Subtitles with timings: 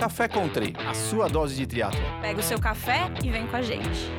[0.00, 2.00] Café Country, a sua dose de triatlo.
[2.22, 4.10] Pega o seu café e vem com a gente.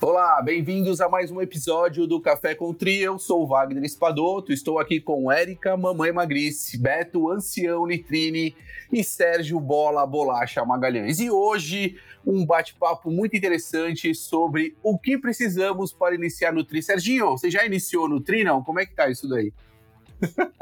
[0.00, 3.00] Olá, bem-vindos a mais um episódio do Café com Tri.
[3.00, 8.54] Eu sou o Wagner Espadoto, estou aqui com Érica, Mamãe Magrice, Beto, Ancião Nitrine
[8.92, 11.18] e Sérgio Bola Bolacha Magalhães.
[11.18, 16.80] E hoje um bate-papo muito interessante sobre o que precisamos para iniciar no Tri.
[16.80, 18.62] Serginho, você já iniciou no Tri, não?
[18.62, 19.52] Como é que tá isso daí?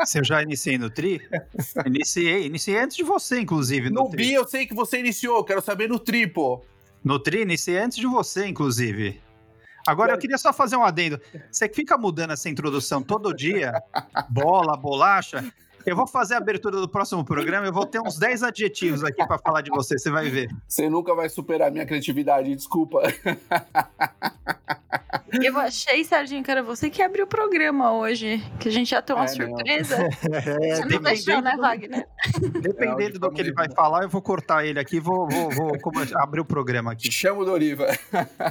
[0.04, 1.20] Se eu já iniciei no Tri?
[1.86, 3.90] Iniciei, iniciei antes de você, inclusive.
[3.90, 6.64] No, no Bi, eu sei que você iniciou, quero saber no Tri, pô.
[7.02, 9.20] No Tri, iniciei antes de você, inclusive.
[9.86, 11.20] Agora eu queria só fazer um adendo.
[11.50, 13.72] Você fica mudando essa introdução todo dia,
[14.30, 15.44] bola, bolacha.
[15.86, 19.24] Eu vou fazer a abertura do próximo programa, eu vou ter uns 10 adjetivos aqui
[19.26, 20.48] para falar de você, você vai ver.
[20.66, 23.02] Você nunca vai superar minha criatividade, desculpa.
[25.42, 29.02] Eu achei, Serginho, que era você que abriu o programa hoje, que a gente já
[29.02, 29.96] tem uma É, surpresa.
[30.32, 32.06] É, Você não deixou, né, Wagner?
[32.60, 36.00] Dependendo do que ele vai falar, eu vou cortar ele aqui, vou, vou, vou como-
[36.14, 37.10] abrir o programa aqui.
[37.10, 37.86] Chamo o Doriva.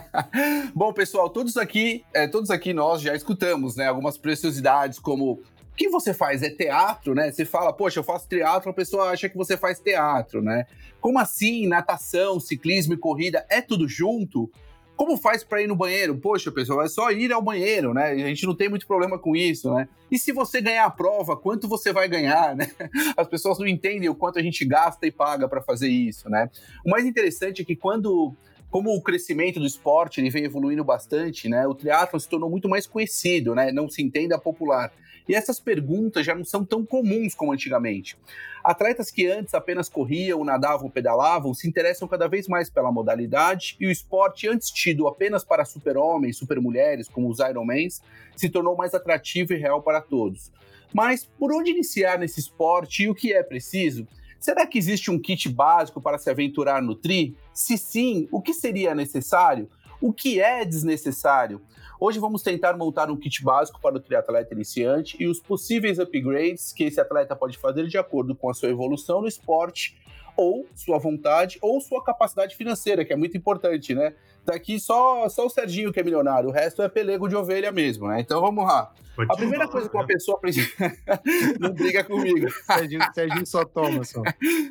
[0.76, 5.42] Bom, pessoal, todos aqui, é, todos aqui nós já escutamos, né, algumas preciosidades como
[5.74, 7.32] o que você faz é teatro, né?
[7.32, 10.68] Você fala, poxa, eu faço teatro, a pessoa acha que você faz teatro, né?
[11.02, 14.52] Como assim natação, ciclismo e corrida é tudo junto?
[14.96, 16.16] Como faz para ir no banheiro?
[16.16, 18.12] Poxa, pessoal, é só ir ao banheiro, né?
[18.12, 19.90] A gente não tem muito problema com isso, né?
[20.12, 22.70] E se você ganhar a prova, quanto você vai ganhar, né?
[23.18, 26.52] As pessoas não entendem o quanto a gente gasta e paga para fazer isso, né?
[26.86, 28.32] O mais interessante é que quando
[28.70, 31.66] como o crescimento do esporte ele vem evoluindo bastante, né?
[31.68, 33.72] O triatlo se tornou muito mais conhecido, né?
[33.72, 34.92] Não se entenda popular.
[35.28, 38.18] E essas perguntas já não são tão comuns como antigamente.
[38.64, 43.86] Atletas que antes apenas corriam, nadavam, pedalavam, se interessam cada vez mais pela modalidade e
[43.86, 48.02] o esporte antes tido apenas para super-homens, super-mulheres, como os Ironmans,
[48.36, 50.52] se tornou mais atrativo e real para todos.
[50.94, 54.08] Mas por onde iniciar nesse esporte e o que é preciso?
[54.40, 57.36] Será que existe um kit básico para se aventurar no tri?
[57.54, 59.70] Se sim, o que seria necessário?
[60.02, 61.62] O que é desnecessário?
[62.06, 66.74] Hoje vamos tentar montar um kit básico para o triatleta iniciante e os possíveis upgrades
[66.74, 69.98] que esse atleta pode fazer de acordo com a sua evolução no esporte,
[70.36, 74.14] ou sua vontade, ou sua capacidade financeira, que é muito importante, né?
[74.46, 78.08] Daqui só, só o Serginho que é milionário, o resto é pelego de ovelha mesmo,
[78.08, 78.20] né?
[78.20, 78.92] Então vamos lá.
[79.30, 80.68] A primeira coisa que uma pessoa precisa.
[81.60, 82.50] Não briga comigo.
[82.66, 84.22] Serginho, Serginho só toma, só.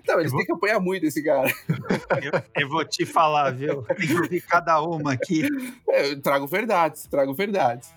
[0.06, 1.49] Não, eles têm que apanhar muito esse cara.
[2.21, 3.83] Eu, eu vou te falar, viu?
[3.83, 5.47] Tem que ouvir cada uma aqui.
[5.89, 7.95] É, Eu trago verdades, trago verdades.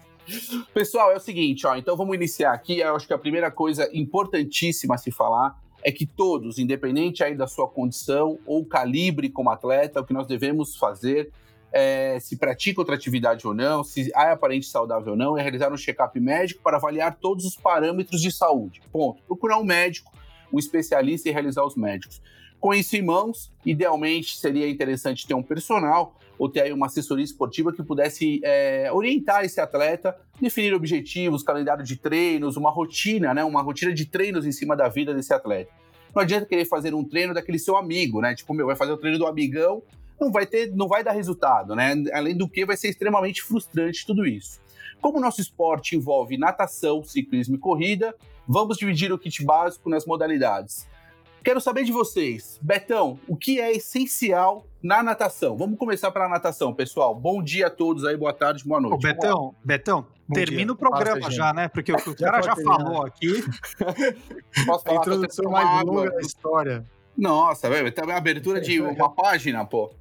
[0.73, 2.79] Pessoal, é o seguinte, ó, então vamos iniciar aqui.
[2.79, 7.35] Eu acho que a primeira coisa importantíssima a se falar é que todos, independente aí
[7.35, 11.31] da sua condição ou calibre como atleta, o que nós devemos fazer
[11.71, 15.71] é, se pratica outra atividade ou não, se é aparente saudável ou não, é realizar
[15.71, 18.81] um check-up médico para avaliar todos os parâmetros de saúde.
[18.91, 19.21] Ponto.
[19.27, 20.11] Procurar um médico,
[20.51, 22.19] um especialista e realizar os médicos.
[22.65, 27.23] Com isso em mãos, idealmente seria interessante ter um personal ou ter aí uma assessoria
[27.23, 33.43] esportiva que pudesse é, orientar esse atleta, definir objetivos, calendário de treinos, uma rotina, né?
[33.43, 35.71] Uma rotina de treinos em cima da vida desse atleta.
[36.15, 38.33] Não adianta querer fazer um treino daquele seu amigo, né?
[38.33, 39.83] Tipo, meu, vai fazer o treino do amigão,
[40.19, 41.93] não vai ter, não vai dar resultado, né?
[42.13, 44.59] Além do que vai ser extremamente frustrante tudo isso.
[44.99, 48.15] Como o nosso esporte envolve natação, ciclismo e corrida,
[48.47, 50.87] vamos dividir o kit básico nas modalidades.
[51.45, 55.55] Quero saber de vocês, Betão, o que é essencial na natação?
[55.55, 57.13] Vamos começar pela natação, pessoal.
[57.13, 59.05] Bom dia a todos aí, boa tarde, boa Ô, noite.
[59.05, 59.13] Lá.
[59.13, 60.73] Betão, Betão, Bom termina dia.
[60.73, 61.67] o programa Fala, já, né?
[61.67, 63.43] Porque o, o cara pode já falou aqui.
[64.65, 65.93] Posso A falar introdução com mais água?
[65.93, 66.83] longa da história.
[67.15, 69.93] Nossa, velho, tem uma abertura de uma página, pô.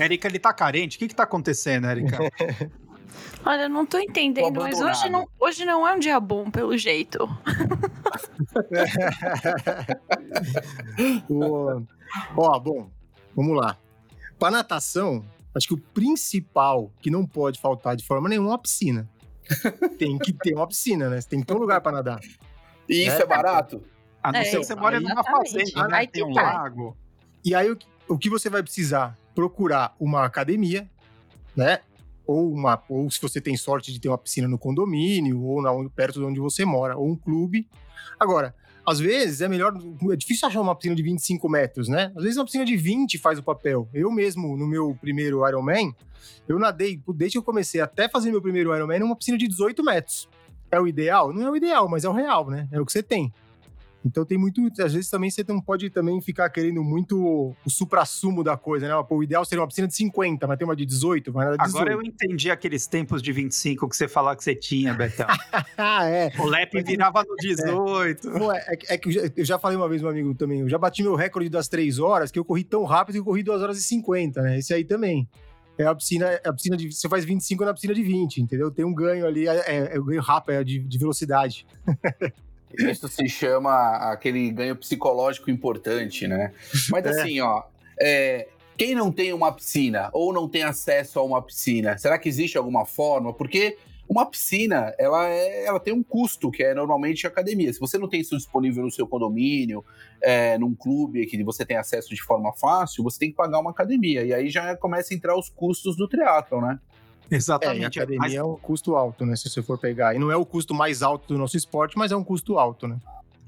[0.00, 0.96] Érica, ele tá carente.
[0.96, 2.18] O que que tá acontecendo, Érica?
[3.44, 6.50] Olha, eu não tô entendendo, Tô mas hoje não, hoje não é um dia bom,
[6.50, 7.28] pelo jeito.
[12.36, 12.90] Ó, bom,
[13.34, 13.76] vamos lá.
[14.38, 18.58] Para natação, acho que o principal que não pode faltar de forma nenhuma é uma
[18.58, 19.08] piscina.
[19.98, 21.20] Tem que ter uma piscina, né?
[21.20, 22.20] Você tem que ter um lugar para nadar.
[22.88, 23.82] E isso É, é barato?
[24.22, 25.98] A não É, ser que você mora numa fazenda, né?
[25.98, 26.42] Aí Tem um tá.
[26.42, 26.96] lago.
[27.44, 27.78] E aí, o,
[28.08, 29.18] o que você vai precisar?
[29.34, 30.88] Procurar uma academia,
[31.54, 31.80] né?
[32.26, 35.70] Ou, uma, ou se você tem sorte de ter uma piscina no condomínio, ou na,
[35.90, 37.68] perto de onde você mora, ou um clube.
[38.18, 38.54] Agora,
[38.86, 39.74] às vezes é melhor.
[40.12, 42.12] É difícil achar uma piscina de 25 metros, né?
[42.14, 43.88] Às vezes uma piscina de 20 faz o papel.
[43.92, 45.94] Eu mesmo, no meu primeiro Ironman,
[46.46, 49.82] eu nadei, desde que eu comecei até fazer meu primeiro Ironman, numa piscina de 18
[49.82, 50.28] metros.
[50.70, 51.32] É o ideal?
[51.32, 52.68] Não é o ideal, mas é o real, né?
[52.72, 53.32] É o que você tem.
[54.04, 54.60] Então tem muito.
[54.82, 57.18] Às vezes também você não pode também ficar querendo muito
[57.64, 59.02] o supra-sumo da coisa, né?
[59.08, 61.56] Pô, o ideal seria uma piscina de 50, mas tem uma de 18, vai na
[61.56, 61.76] 18.
[61.76, 65.26] Agora eu entendi aqueles tempos de 25 que você falava que você tinha, Betão.
[65.78, 66.30] ah, é.
[66.38, 68.30] O Lep virava no 18.
[68.32, 70.68] Pô, é, é que- é que eu já, falei uma vez, um amigo também, eu
[70.68, 73.42] já bati meu recorde das 3 horas, que eu corri tão rápido que eu corri
[73.42, 74.58] 2 horas e 50, né?
[74.58, 75.26] Esse aí também.
[75.76, 76.92] É a piscina, é a piscina de.
[76.92, 78.70] Você faz 25 na piscina de 20, entendeu?
[78.70, 81.66] Tem um ganho ali, é, é, é o ganho rápido, é de, de velocidade.
[82.78, 86.52] Isso se chama aquele ganho psicológico importante, né?
[86.90, 87.08] Mas É.
[87.10, 87.62] assim, ó,
[88.00, 92.28] é, quem não tem uma piscina ou não tem acesso a uma piscina, será que
[92.28, 93.32] existe alguma forma?
[93.32, 93.76] Porque
[94.08, 97.72] uma piscina, ela, é, ela tem um custo, que é normalmente a academia.
[97.72, 99.82] Se você não tem isso disponível no seu condomínio,
[100.20, 103.70] é, num clube que você tem acesso de forma fácil, você tem que pagar uma
[103.70, 104.22] academia.
[104.22, 106.78] E aí já começa a entrar os custos do triatlon, né?
[107.30, 107.98] É, e a Exatamente.
[107.98, 109.34] academia Mas- é um custo alto, né?
[109.36, 110.14] Se você for pegar.
[110.14, 112.86] E não é o custo mais alto do nosso esporte, mas é um custo alto,
[112.86, 112.98] né?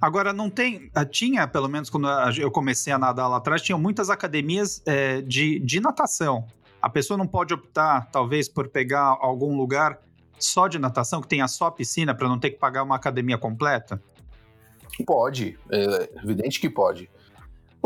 [0.00, 0.90] Agora, não tem.
[0.94, 2.06] ah, Tinha, pelo menos quando
[2.38, 6.46] eu comecei a nadar lá atrás, tinham muitas academias é, de, de natação.
[6.82, 9.98] A pessoa não pode optar, talvez, por pegar algum lugar
[10.38, 14.00] só de natação, que tenha só piscina, para não ter que pagar uma academia completa?
[15.06, 17.08] Pode, é evidente que pode.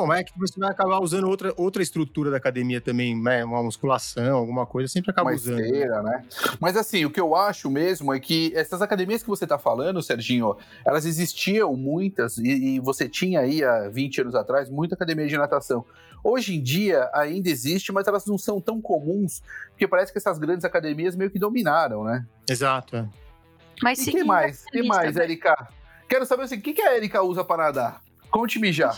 [0.00, 3.44] Bom, mas é que você vai acabar usando outra, outra estrutura da academia também, né?
[3.44, 5.60] Uma musculação, alguma coisa, sempre acaba uma usando.
[5.60, 6.24] esteira, né?
[6.58, 10.02] Mas assim, o que eu acho mesmo é que essas academias que você tá falando,
[10.02, 10.56] Serginho,
[10.86, 15.36] elas existiam muitas, e, e você tinha aí há 20 anos atrás muita academia de
[15.36, 15.84] natação.
[16.24, 20.38] Hoje em dia ainda existe, mas elas não são tão comuns, porque parece que essas
[20.38, 22.24] grandes academias meio que dominaram, né?
[22.48, 22.96] Exato.
[22.96, 23.08] é.
[23.82, 24.64] Mas E que mais?
[24.64, 25.68] que mais, Erika?
[26.08, 28.02] Quero saber assim, o que, que a Erika usa para nadar?
[28.30, 28.96] Conte-me já.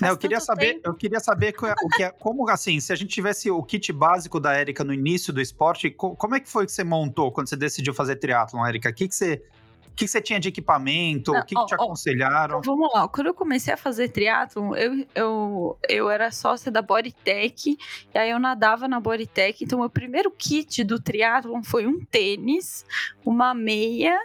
[0.00, 0.88] Eu queria saber, tempo.
[0.88, 3.92] eu queria saber co- o que é, como assim, se a gente tivesse o kit
[3.92, 7.30] básico da Érica no início do esporte, co- como é que foi que você montou
[7.30, 8.90] quando você decidiu fazer triatlon, Érica?
[8.90, 9.42] O que, que você
[9.86, 11.32] o que, que você tinha de equipamento?
[11.32, 12.58] Não, o que, que te ó, aconselharam?
[12.58, 16.82] Então, vamos lá, quando eu comecei a fazer triatlon, eu, eu, eu era sócia da
[16.82, 17.78] Bodytech,
[18.12, 22.84] e aí eu nadava na Bodytech, então meu primeiro kit do triatlon foi um tênis,
[23.24, 24.18] uma meia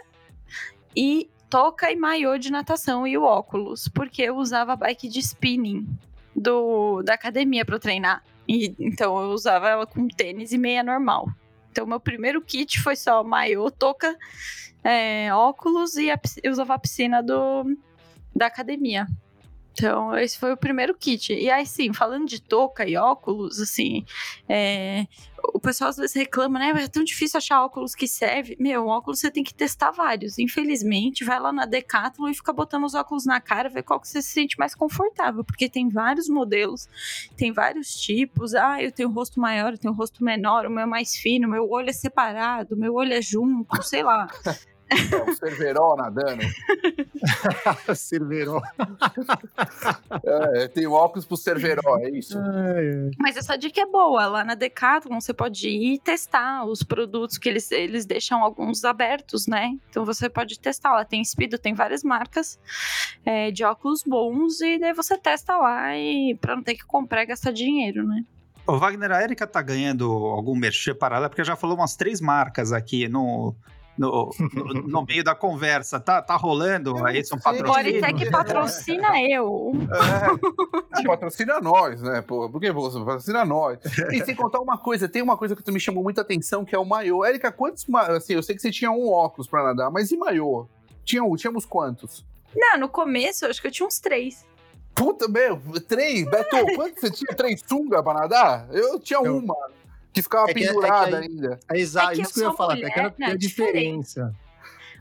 [0.96, 5.86] e toca e maiô de natação e o óculos, porque eu usava bike de spinning
[6.34, 8.22] do, da academia para treinar.
[8.48, 11.28] E, então eu usava ela com tênis e meia normal.
[11.70, 14.16] Então meu primeiro kit foi só maiô, touca,
[14.82, 17.76] é, óculos e a eu usava a piscina do,
[18.34, 19.06] da academia.
[19.80, 21.32] Então, esse foi o primeiro kit.
[21.32, 24.04] E aí, sim, falando de touca e óculos, assim,
[24.46, 25.06] é,
[25.54, 26.70] o pessoal às vezes reclama, né?
[26.74, 28.56] "Mas É tão difícil achar óculos que serve.
[28.60, 30.38] Meu, óculos você tem que testar vários.
[30.38, 34.06] Infelizmente, vai lá na Decathlon e fica botando os óculos na cara, ver qual que
[34.06, 35.42] você se sente mais confortável.
[35.42, 36.86] Porque tem vários modelos,
[37.34, 38.54] tem vários tipos.
[38.54, 41.16] Ah, eu tenho um rosto maior, eu tenho um rosto menor, o meu é mais
[41.16, 44.28] fino, meu olho é separado, o meu olho é junto, sei lá.
[44.90, 46.42] É, o Cerveró nadando.
[47.94, 48.60] Cerveró.
[50.24, 52.36] É, tem óculos pro Cerveró, é isso.
[53.18, 54.26] Mas essa dica é boa.
[54.26, 58.84] Lá na Decathlon você pode ir e testar os produtos que eles, eles deixam alguns
[58.84, 59.78] abertos, né?
[59.88, 61.04] Então você pode testar lá.
[61.04, 62.58] Tem Speedo, tem várias marcas
[63.24, 67.22] é, de óculos bons e daí você testa lá e pra não ter que comprar
[67.22, 68.24] e gastar dinheiro, né?
[68.66, 72.72] Ô, Wagner, a Erika tá ganhando algum merchan paralelo, porque já falou umas três marcas
[72.72, 73.54] aqui no,
[74.00, 76.00] no, no, no meio da conversa.
[76.00, 78.00] Tá, tá rolando aí, são patrocínios?
[78.00, 79.72] Bodytech patrocina eu.
[80.98, 82.22] É, patrocina nós, né?
[82.22, 83.78] Pô, por que você patrocina nós?
[84.10, 86.78] E sem contar uma coisa, tem uma coisa que me chamou muita atenção, que é
[86.78, 87.24] o maiô.
[87.24, 87.86] Érica, quantos.
[87.94, 90.66] Assim, eu sei que você tinha um óculos pra nadar, mas e maiô?
[91.04, 92.24] Tinha, tínhamos quantos?
[92.56, 94.46] Não, no começo eu acho que eu tinha uns três.
[94.94, 97.36] Puta, meu, três, Beto, quantos você tinha?
[97.36, 98.66] Três sunga pra nadar?
[98.72, 99.54] Eu tinha Eu- uma,
[100.12, 101.60] que ficava É que- é que pendurada aí- ainda.
[101.70, 103.14] É exato, É que isso que eu ia falar, mulher, aquela né?
[103.16, 104.34] tem a diferença.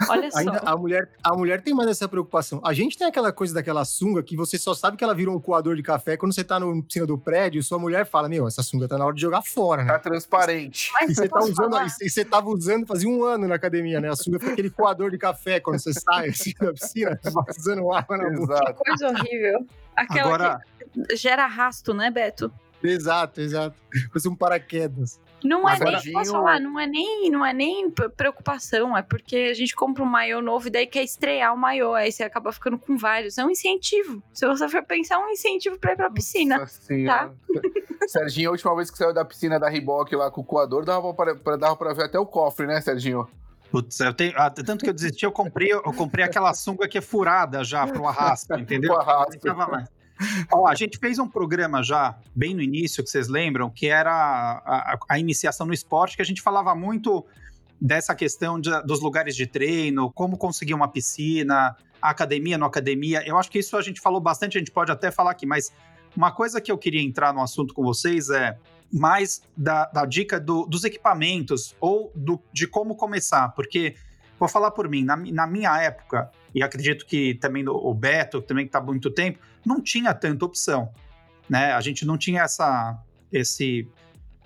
[0.07, 0.37] Olha só.
[0.39, 2.61] Ainda, a, mulher, a mulher tem mais essa preocupação.
[2.63, 5.41] A gente tem aquela coisa daquela sunga que você só sabe que ela virou um
[5.41, 8.47] coador de café quando você tá no em cima do prédio, sua mulher fala: Meu,
[8.47, 9.91] essa sunga tá na hora de jogar fora, né?
[9.91, 10.89] Tá transparente.
[10.93, 14.07] Mas E você, tá usando, e você tava usando fazia um ano na academia, né?
[14.09, 18.15] A sunga fica aquele coador de café quando você sai assim da piscina, vazando água
[18.17, 18.53] na boca.
[18.53, 18.73] Exato.
[18.75, 19.65] Coisa horrível.
[19.97, 20.61] Aquela Agora,
[20.93, 22.49] que gera arrasto, né, Beto?
[22.83, 23.75] Exato, exato.
[24.13, 25.19] Fosse um paraquedas.
[25.43, 29.01] Não é Agora, nem, Dinho- posso falar, não é nem, não é nem preocupação, é
[29.01, 32.23] porque a gente compra um maiô novo e daí quer estrear o maiô, aí você
[32.23, 33.37] acaba ficando com vários.
[33.37, 34.21] É um incentivo.
[34.33, 36.65] Se você for pensar, é um incentivo pra ir pra piscina.
[36.67, 37.33] Senhora.
[38.07, 41.13] Serginho, a última vez que saiu da piscina da Riboc lá com o coador, dava
[41.13, 43.27] pra, pra- dava pra ver até o cofre, né, Serginho?
[43.71, 46.97] putz, eu tenho, ah, tanto que eu desisti, eu comprei, eu comprei aquela sunga que
[46.97, 48.93] é furada já pro arrasto, entendeu?
[48.93, 49.37] Pro arrasto.
[50.51, 54.11] Ó, a gente fez um programa já, bem no início, que vocês lembram, que era
[54.11, 57.25] a, a- a iniciação no esporte, que a gente falava muito
[57.81, 63.23] dessa questão de, dos lugares de treino, como conseguir uma piscina, academia no academia.
[63.25, 65.71] Eu acho que isso a gente falou bastante, a gente pode até falar aqui, mas
[66.15, 68.57] uma coisa que eu queria entrar no assunto com vocês é
[68.91, 73.95] mais da, da dica do, dos equipamentos ou do, de como começar, porque
[74.39, 78.65] vou falar por mim, na, na minha época, e acredito que também o Beto, também
[78.65, 80.91] que está há muito tempo, não tinha tanta opção.
[81.49, 81.73] Né?
[81.73, 82.97] A gente não tinha essa,
[83.31, 83.87] esse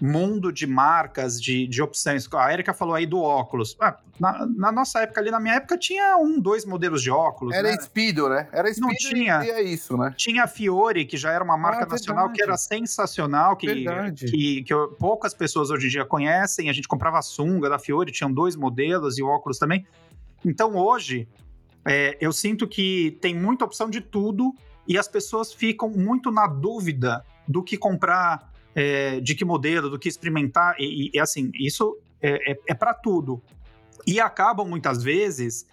[0.06, 2.28] mundo de marcas, de, de opções.
[2.34, 3.78] A Erika falou aí do óculos.
[3.80, 7.56] Ah, na, na, nossa época ali, na minha época, tinha um, dois modelos de óculos.
[7.56, 7.78] Era né?
[7.80, 8.50] Speedo, né?
[8.52, 9.46] Era Speedo Não tinha.
[9.46, 10.14] e é isso, né?
[10.18, 12.38] Tinha a Fiore, que já era uma marca Ah, nacional verdade.
[12.38, 14.26] que era sensacional, que, Verdade.
[14.26, 16.70] que, que eu- poucas pessoas hoje em dia conhecem.
[16.70, 19.88] A gente comprava a sunga da Fiore, tinham dois modelos e o óculos também.
[20.44, 21.30] Então hoje,
[21.86, 24.54] é, eu sinto que tem muita opção de tudo
[24.86, 30.00] e as pessoas ficam muito na dúvida do que comprar, é, de que modelo, do
[30.00, 30.76] que experimentar.
[30.80, 33.42] E, e, assim, isso é, é, é para tudo.
[34.06, 35.66] E acabam muitas vezes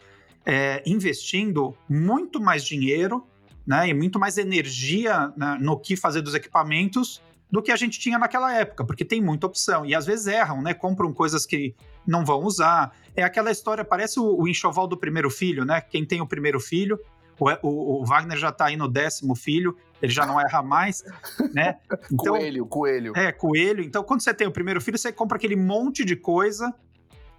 [0.44, 3.26] é, investindo muito mais dinheiro
[3.66, 7.98] né, e muito mais energia né, no que fazer dos equipamentos do que a gente
[7.98, 9.84] tinha naquela época, porque tem muita opção.
[9.84, 10.72] E às vezes erram, né?
[10.72, 11.74] Compram coisas que
[12.06, 12.96] não vão usar.
[13.16, 15.80] É aquela história, parece o, o enxoval do primeiro filho, né?
[15.80, 16.96] Quem tem o primeiro filho,
[17.40, 21.04] o, o- o Wagner já tá aí no décimo filho, ele já não erra mais,
[21.52, 21.78] né?
[22.12, 23.12] Então, coelho, coelho.
[23.16, 23.82] é, coelho.
[23.82, 26.74] Então, quando você tem o primeiro filho, você compra aquele monte de coisa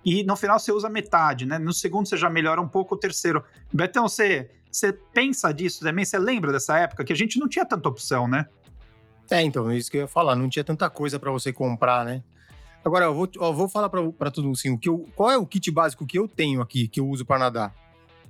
[0.03, 1.59] e no final você usa metade, né?
[1.59, 3.43] No segundo você já melhora um pouco o terceiro.
[3.71, 6.05] Betão, você, você pensa disso também?
[6.05, 8.47] Você lembra dessa época que a gente não tinha tanta opção, né?
[9.29, 10.35] É, então, é isso que eu ia falar.
[10.35, 12.23] Não tinha tanta coisa pra você comprar, né?
[12.83, 15.29] Agora, eu vou, eu vou falar pra pra todo mundo assim, o que eu, qual
[15.29, 17.73] é o kit básico que eu tenho aqui, que eu uso pra nadar?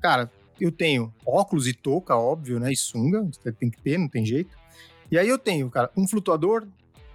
[0.02, 0.30] Cara,
[0.62, 2.72] eu tenho óculos e touca, óbvio, né?
[2.72, 4.56] E sunga, você tem que ter, não tem jeito.
[5.12, 6.66] E aí eu tenho, cara, um flutuador,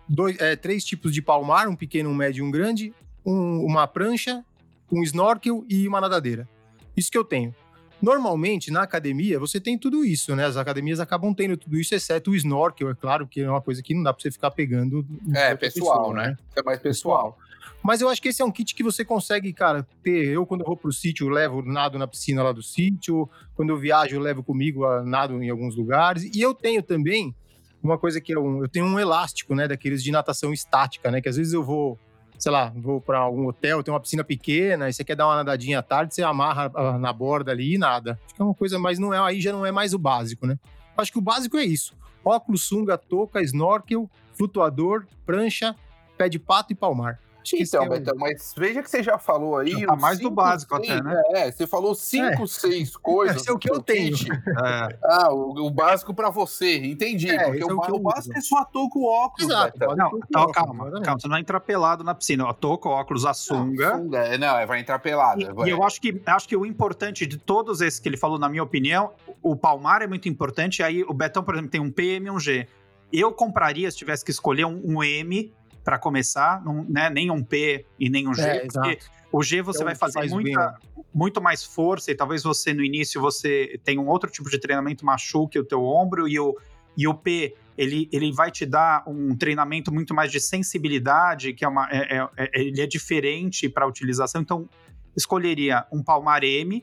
[0.08, 2.92] dois, é, três tipos de palmar, um pequeno, um médio e um grande,
[3.24, 4.44] um- uma prancha,
[4.92, 6.48] um snorkel e uma nadadeira.
[6.96, 7.54] Isso que eu tenho.
[8.00, 10.44] Normalmente, na academia, você tem tudo isso, né?
[10.44, 13.82] As academias acabam tendo tudo isso, exceto o snorkel, é claro, que é uma coisa
[13.82, 15.04] que não dá pra você ficar pegando.
[15.34, 16.36] É, pessoal, pessoa, né?
[16.54, 17.38] É mais pessoal.
[17.86, 20.26] Mas eu acho que esse é um kit que você consegue, cara, ter.
[20.26, 23.30] Eu, quando eu vou pro sítio, levo nado na piscina lá do sítio.
[23.54, 26.24] Quando eu viajo, eu levo comigo a nado em alguns lugares.
[26.34, 27.32] E eu tenho também
[27.80, 28.62] uma coisa que é um.
[28.62, 29.68] Eu tenho um elástico, né?
[29.68, 31.20] Daqueles de natação estática, né?
[31.20, 31.96] Que às vezes eu vou,
[32.36, 35.36] sei lá, vou pra algum hotel, tem uma piscina pequena, e você quer dar uma
[35.36, 38.18] nadadinha à tarde, você amarra ah, na borda ali e nada.
[38.36, 40.58] É uma coisa, mas não é, aí já não é mais o básico, né?
[40.96, 45.76] Acho que o básico é isso: óculos, sunga, touca, snorkel, flutuador, prancha,
[46.18, 47.20] pé de pato e palmar.
[47.46, 49.70] Acho que esse Então, é o- Betão, mas veja que você já falou aí.
[49.70, 51.22] Já tá mais do cinco, básico seis- até, né?
[51.30, 53.36] É, você falou cinco, seis coisas.
[53.36, 54.16] Esse é o do que eu tenho.
[54.64, 57.30] É, Ah, o, o básico pra você, entendi.
[57.30, 58.38] É, porque esse é o, o que o básico uso.
[58.38, 59.96] é só a touca o óculos, Exato, Betão.
[59.96, 62.48] não, então, óculos, calma, calma, você não vai entrar pelado na piscina.
[62.48, 63.96] A touca, o óculos, a sunga.
[63.96, 65.40] Sunga, é, Não, é, vai entrar pelada.
[65.40, 65.68] E, vai.
[65.68, 68.48] e eu acho que, acho que o importante de todos esses que ele falou, na
[68.48, 69.12] minha opinião,
[69.42, 70.82] o Palmar é muito importante.
[70.82, 72.66] Aí o Betão, por exemplo, tem um P, M e um G.
[73.12, 75.52] Eu compraria, se tivesse que escolher, um, um M
[75.86, 79.06] para começar, não, né, nem um P e nem um G, É, porque exato.
[79.30, 80.76] o G você É o vai fazer faz muita,
[81.14, 85.06] muito mais força e talvez você no início você tenha um outro tipo de treinamento
[85.06, 86.56] machuque o teu ombro e o,
[86.96, 91.64] e o P ele, ele vai te dar um treinamento muito mais de sensibilidade, que
[91.64, 94.40] é uma, é- é- é- ele é diferente para utilização.
[94.40, 94.68] Então,
[95.16, 96.82] escolheria um Palmar M,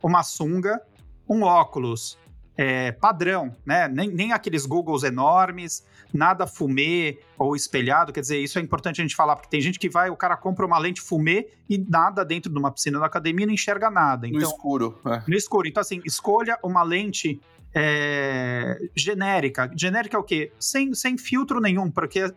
[0.00, 0.80] uma sunga,
[1.28, 2.16] um óculos
[2.56, 3.88] é, padrão, né?
[3.88, 8.12] Nem, nem aqueles Googles enormes, nada fumê ou espelhado.
[8.12, 10.36] Quer dizer, isso é importante a gente falar, porque tem gente que vai, o cara
[10.36, 13.90] compra uma lente fumê e nada dentro de uma piscina da academia e não enxerga
[13.90, 14.28] nada.
[14.28, 14.98] No Então, escuro.
[15.06, 15.22] é.
[15.26, 15.66] no escuro.
[15.66, 17.40] Então, assim, escolha uma lente
[17.74, 19.70] é, genérica.
[19.76, 20.52] Genérica é o quê?
[20.58, 22.32] Sem, sem filtro nenhum, porque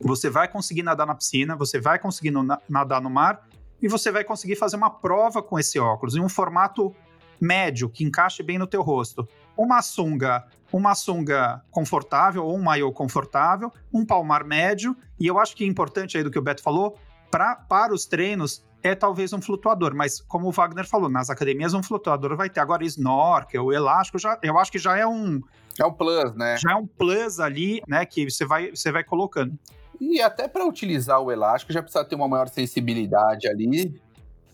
[0.00, 3.46] você vai conseguir nadar na piscina, você vai conseguir no- na- nadar no mar
[3.82, 6.94] e você vai conseguir fazer uma prova com esse óculos em um formato
[7.40, 9.28] médio que encaixe bem no teu rosto.
[9.58, 15.56] Uma sunga, uma sunga confortável ou um maiô confortável, um palmar médio e eu acho
[15.56, 16.96] que é importante aí do que o Beto falou,
[17.28, 21.74] pra, para os treinos é talvez um flutuador, mas como o Wagner falou, nas academias
[21.74, 22.60] um flutuador vai ter.
[22.60, 25.42] Agora snorkel, elástico, já, eu acho que já é um
[25.76, 26.56] É um plus, né?
[26.56, 29.58] já é um plus ali, né, que você vai você vai colocando.
[30.00, 34.00] E até para utilizar o elástico já precisa ter uma maior sensibilidade ali.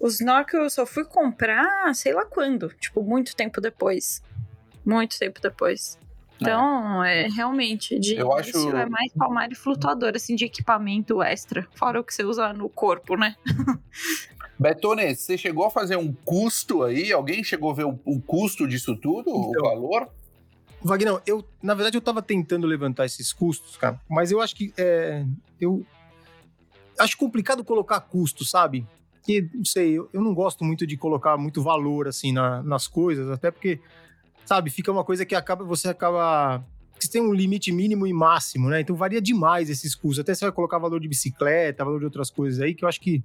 [0.01, 2.69] O snorkel eu só fui comprar, sei lá quando.
[2.81, 4.23] Tipo, muito tempo depois.
[4.85, 5.99] Muito tempo depois.
[6.41, 11.67] Então, é, realmente, de Eu acho- é mais palmar e flutuador, assim, de equipamento extra.
[11.75, 13.37] Fora o que você usa no corpo, né?
[14.59, 17.13] Betone, você chegou a fazer um custo aí?
[17.13, 19.31] Alguém chegou a ver o, o custo disso tudo?
[19.31, 19.63] o Então.
[19.65, 20.09] valor?
[20.83, 24.73] Vagnão, eu, na verdade, eu tava tentando levantar esses custos, cara, mas eu acho que
[24.77, 25.25] é,
[25.59, 25.85] eu
[26.99, 28.87] acho complicado colocar custo, sabe?
[29.25, 32.87] que, não sei, eu, eu não gosto muito de colocar muito valor, assim, na, nas
[32.87, 33.81] coisas, até porque,
[34.45, 36.65] sabe, fica uma coisa que acaba, você acaba
[36.99, 38.81] que tem um limite mínimo e máximo, né?
[38.81, 40.21] Então varia demais esses custos.
[40.21, 43.01] Até você vai colocar valor de bicicleta, valor de outras coisas aí, que eu acho
[43.01, 43.23] que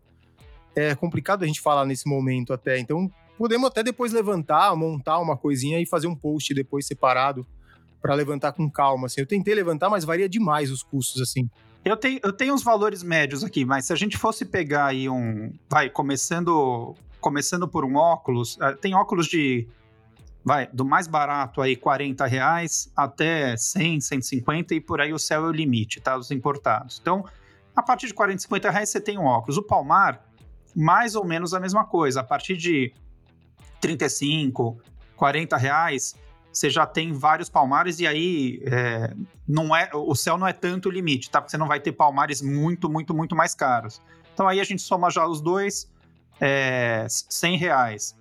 [0.76, 2.78] é complicado a gente falar nesse momento até.
[2.78, 7.46] Então podemos até depois levantar, montar uma coisinha e fazer um post depois separado
[8.02, 9.08] para levantar com calma.
[9.08, 9.22] Assim.
[9.22, 11.50] Eu tentei levantar, mas varia demais os custos, assim.
[11.84, 15.10] Eu tenho, eu tenho os valores médios aqui, mas se a gente fosse pegar aí
[15.10, 15.54] um.
[15.70, 19.68] Vai, começando, começando por um óculos, eh, tem óculos de
[20.44, 25.46] vai, do mais barato aí 40 reais até 100, 150 e por aí o céu
[25.46, 26.18] é o limite, tá?
[26.18, 27.00] Os importados.
[27.02, 27.26] Então,
[27.76, 29.58] a partir de 40, 50 reais você tem um óculos.
[29.58, 30.22] O Palmar,
[30.76, 32.22] mais ou menos a mesma coisa.
[32.22, 32.94] A partir de
[33.80, 34.78] 35,
[35.16, 36.16] 40 reais,
[36.52, 39.14] você já tem vários palmares e aí é,
[39.48, 41.40] não é, o céu não é tanto o limite, tá?
[41.40, 44.02] Porque você não vai ter palmares muito, muito, muito mais caros.
[44.34, 45.90] Então aí a gente soma já os dois,
[46.40, 48.16] é, 100 reais.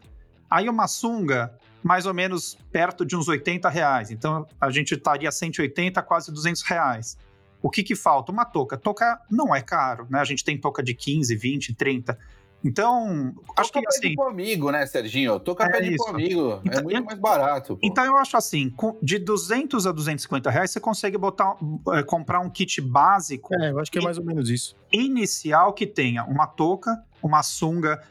[0.50, 4.10] Aí uma sunga, mais ou menos perto de uns 80 reais.
[4.10, 7.18] Então a gente estaria 180, quase 200 reais.
[7.60, 8.30] O que que falta?
[8.30, 8.76] Uma touca.
[8.76, 10.20] Touca não é caro, né?
[10.20, 12.18] A gente tem touca de 15, 20, 30.
[12.64, 14.14] Então, Toca acho que assim.
[14.14, 15.38] Toca amigo, né, Serginho?
[15.38, 16.52] Toca é pede pro amigo.
[16.52, 17.76] É então, é muito mais barato.
[17.76, 17.80] Pô.
[17.82, 21.56] Então, eu acho assim: de 200 a 250 reais, você consegue botar,
[21.92, 23.54] é, comprar um kit básico.
[23.54, 24.76] É, eu acho que é mais ou menos isso.
[24.92, 28.02] Inicial que tenha uma touca, uma sunga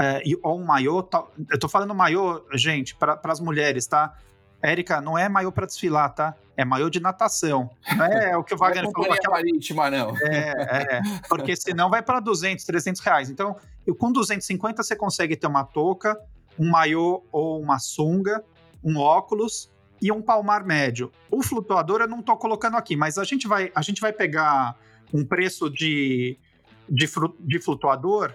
[0.00, 1.08] é, ou um maiô.
[1.50, 4.16] Eu tô falando maiô, gente, para as mulheres, tá?
[4.62, 6.34] Érica, não é maiô para desfilar, tá?
[6.56, 7.68] É maiô de natação.
[7.96, 9.12] Não é o que o Wagner não é falou.
[9.12, 9.36] Aquela...
[9.36, 10.16] marítima, não.
[10.22, 13.28] É, é, porque senão vai para 200, 300 reais.
[13.28, 13.56] Então,
[13.98, 16.18] com 250 você consegue ter uma touca,
[16.58, 18.42] um maiô ou uma sunga,
[18.82, 19.70] um óculos
[20.00, 21.12] e um palmar médio.
[21.30, 24.76] O flutuador eu não estou colocando aqui, mas a gente vai, a gente vai pegar
[25.12, 26.38] um preço de,
[26.88, 27.06] de,
[27.40, 28.32] de flutuador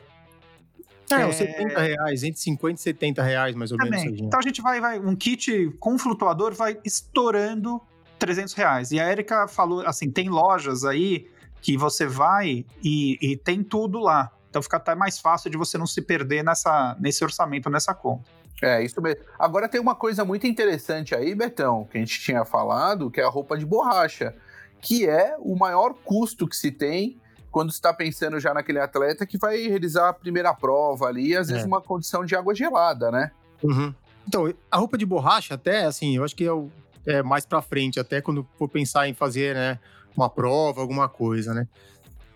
[1.18, 4.06] é, uns 70 reais, entre 50 e 70 reais, mais ou Também.
[4.06, 4.20] menos.
[4.22, 7.82] Então a gente vai, vai, um kit com flutuador vai estourando
[8.18, 8.92] 300 reais.
[8.92, 11.28] E a Erika falou, assim, tem lojas aí
[11.62, 14.32] que você vai e, e tem tudo lá.
[14.50, 18.30] Então fica até mais fácil de você não se perder nessa, nesse orçamento, nessa conta.
[18.62, 19.22] É, isso mesmo.
[19.38, 23.24] Agora tem uma coisa muito interessante aí, Betão, que a gente tinha falado, que é
[23.24, 24.36] a roupa de borracha,
[24.82, 27.20] que é o maior custo que se tem
[27.52, 31.64] quando está pensando já naquele atleta que vai realizar a primeira prova ali, às vezes
[31.64, 31.68] é.
[31.68, 33.32] uma condição de água gelada, né?
[33.64, 33.94] Uhum.
[34.28, 36.70] Então, a roupa de borracha, até assim, eu acho que é, o,
[37.06, 39.80] é mais para frente, até quando for pensar em fazer, né,
[40.16, 41.68] uma prova, alguma coisa, né?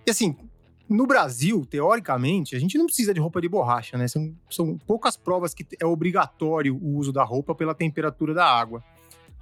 [0.06, 0.36] E assim,
[0.90, 4.08] no Brasil, teoricamente, a gente não precisa de roupa de borracha, né?
[4.08, 8.84] São, são poucas provas que é obrigatório o uso da roupa pela temperatura da água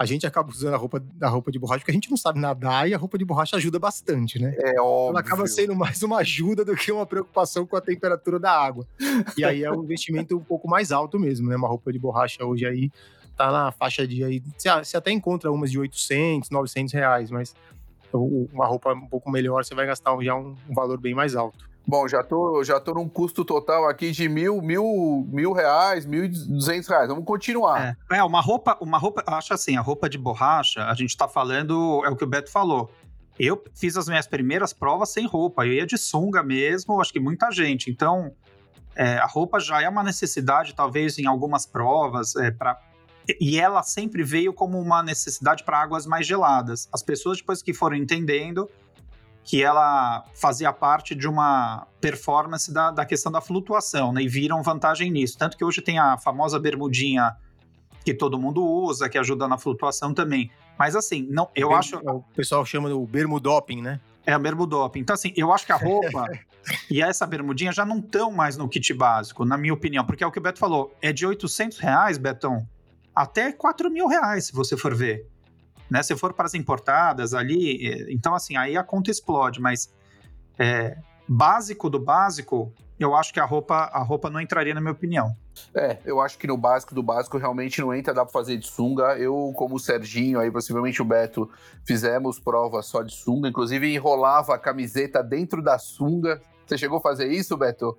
[0.02, 2.40] a gente acaba usando a roupa, a roupa de borracha porque a gente não sabe
[2.40, 4.56] nadar e a roupa de borracha ajuda bastante, né?
[4.58, 5.12] É óbvio.
[5.12, 8.88] Ela acaba sendo mais uma ajuda do que uma preocupação com a temperatura da água.
[9.38, 11.56] E aí é um investimento um pouco mais alto mesmo, né?
[11.56, 12.92] Uma roupa de borracha hoje aí
[13.38, 14.42] tá na faixa de aí.
[14.58, 17.54] Você até encontra umas de 800, 900 reais, mas
[18.12, 21.70] uma roupa um pouco melhor você vai gastar já um, um valor bem mais alto.
[21.86, 26.24] Bom, já tô, já tô num custo total aqui de mil, mil, mil reais, mil
[26.24, 27.10] e duzentos reais.
[27.10, 27.98] Vamos continuar.
[28.12, 31.28] É, é, uma roupa, uma roupa, acho assim, a roupa de borracha, a gente tá
[31.28, 32.91] falando, é o que o Beto falou.
[33.39, 37.20] Eu fiz as minhas primeiras provas sem roupa, eu ia de sunga mesmo, acho que
[37.20, 37.89] muita gente.
[37.89, 38.32] Então,
[38.96, 42.80] é, a roupa já é uma necessidade, talvez, em algumas provas, é, para
[43.39, 46.89] e ela sempre veio como uma necessidade para águas mais geladas.
[46.91, 48.70] As pessoas, depois que foram entendendo,
[49.43, 54.21] que ela fazia parte de uma performance da, da questão da flutuação, né?
[54.21, 55.38] E viram vantagem nisso.
[55.38, 57.36] Tanto que hoje tem a famosa bermudinha
[58.04, 60.51] que todo mundo usa, que ajuda na flutuação também.
[60.77, 61.97] Mas assim, não, eu acho.
[61.97, 63.99] O pessoal chama o bermudoping, né?
[64.25, 64.99] É, o bermudoping.
[64.99, 66.27] Então, assim, eu acho que a roupa
[66.89, 70.27] e essa bermudinha já não estão mais no kit básico, na minha opinião, porque é
[70.27, 72.67] o que o Beto falou, é de 800 reais, Betão,
[73.15, 75.27] até 4 mil reais, se você for ver.
[75.91, 76.01] Né?
[76.01, 79.93] Se for para as importadas ali, é, então assim, aí a conta explode, mas
[80.58, 84.93] é, básico do básico, eu acho que a roupa, a roupa não entraria na minha
[84.93, 85.36] opinião.
[85.75, 88.67] É, eu acho que no básico do básico realmente não entra, dá para fazer de
[88.67, 89.17] sunga.
[89.17, 91.49] Eu, como o Serginho, aí possivelmente o Beto,
[91.84, 96.41] fizemos prova só de sunga, inclusive enrolava a camiseta dentro da sunga.
[96.65, 97.97] Você chegou a fazer isso, Beto?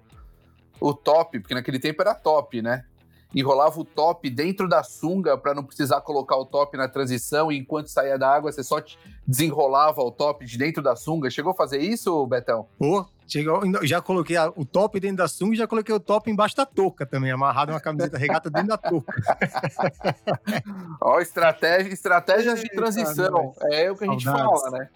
[0.81, 2.87] O top, porque naquele tempo era top, né?
[3.35, 7.59] Enrolava o top dentro da sunga para não precisar colocar o top na transição e
[7.59, 8.83] enquanto saía da água você só
[9.27, 11.31] desenrolava o top de dentro da sunga.
[11.31, 12.66] Chegou a fazer isso, Betão?
[12.79, 16.57] Pô, chegou, já coloquei o top dentro da sunga e já coloquei o top embaixo
[16.57, 19.14] da touca também, amarrado uma camiseta regata dentro da touca.
[21.01, 23.55] Ó, estratégia, estratégias de transição.
[23.71, 24.88] É o que a gente fala, né?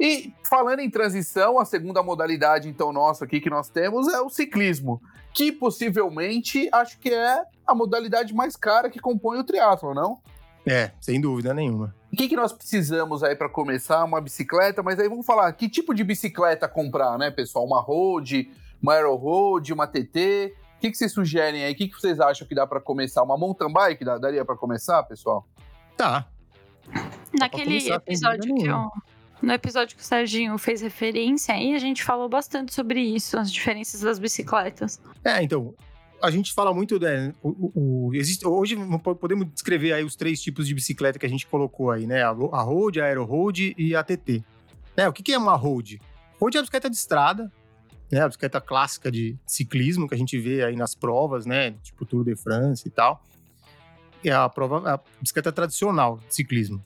[0.00, 4.30] E falando em transição, a segunda modalidade, então, nossa aqui que nós temos é o
[4.30, 4.98] ciclismo,
[5.34, 10.18] que possivelmente acho que é a modalidade mais cara que compõe o triatlo, não?
[10.66, 11.94] É, sem dúvida nenhuma.
[12.10, 14.02] O que, que nós precisamos aí para começar?
[14.02, 17.66] Uma bicicleta, mas aí vamos falar, que tipo de bicicleta comprar, né, pessoal?
[17.66, 18.50] Uma road,
[18.82, 20.56] uma aero road, uma TT?
[20.76, 21.74] O que, que vocês sugerem aí?
[21.74, 23.22] O que, que vocês acham que dá para começar?
[23.22, 25.46] Uma mountain bike daria para começar, pessoal?
[25.94, 26.26] Tá.
[27.38, 28.90] Naquele episódio que eu,
[29.42, 33.52] no episódio que o Serginho fez referência aí, a gente falou bastante sobre isso, as
[33.52, 35.00] diferenças das bicicletas.
[35.24, 35.74] É, então,
[36.22, 38.76] a gente fala muito, né, o, o, existe, hoje
[39.20, 42.28] podemos descrever aí os três tipos de bicicleta que a gente colocou aí, né, a,
[42.28, 44.44] a road, a aero road e a TT.
[44.96, 46.00] Né, o que, que é uma road?
[46.38, 47.50] Road é a bicicleta de estrada,
[48.12, 52.04] né, a bicicleta clássica de ciclismo que a gente vê aí nas provas, né, tipo
[52.04, 53.22] Tour de France e tal.
[54.22, 56.84] É a prova, a bicicleta tradicional de ciclismo.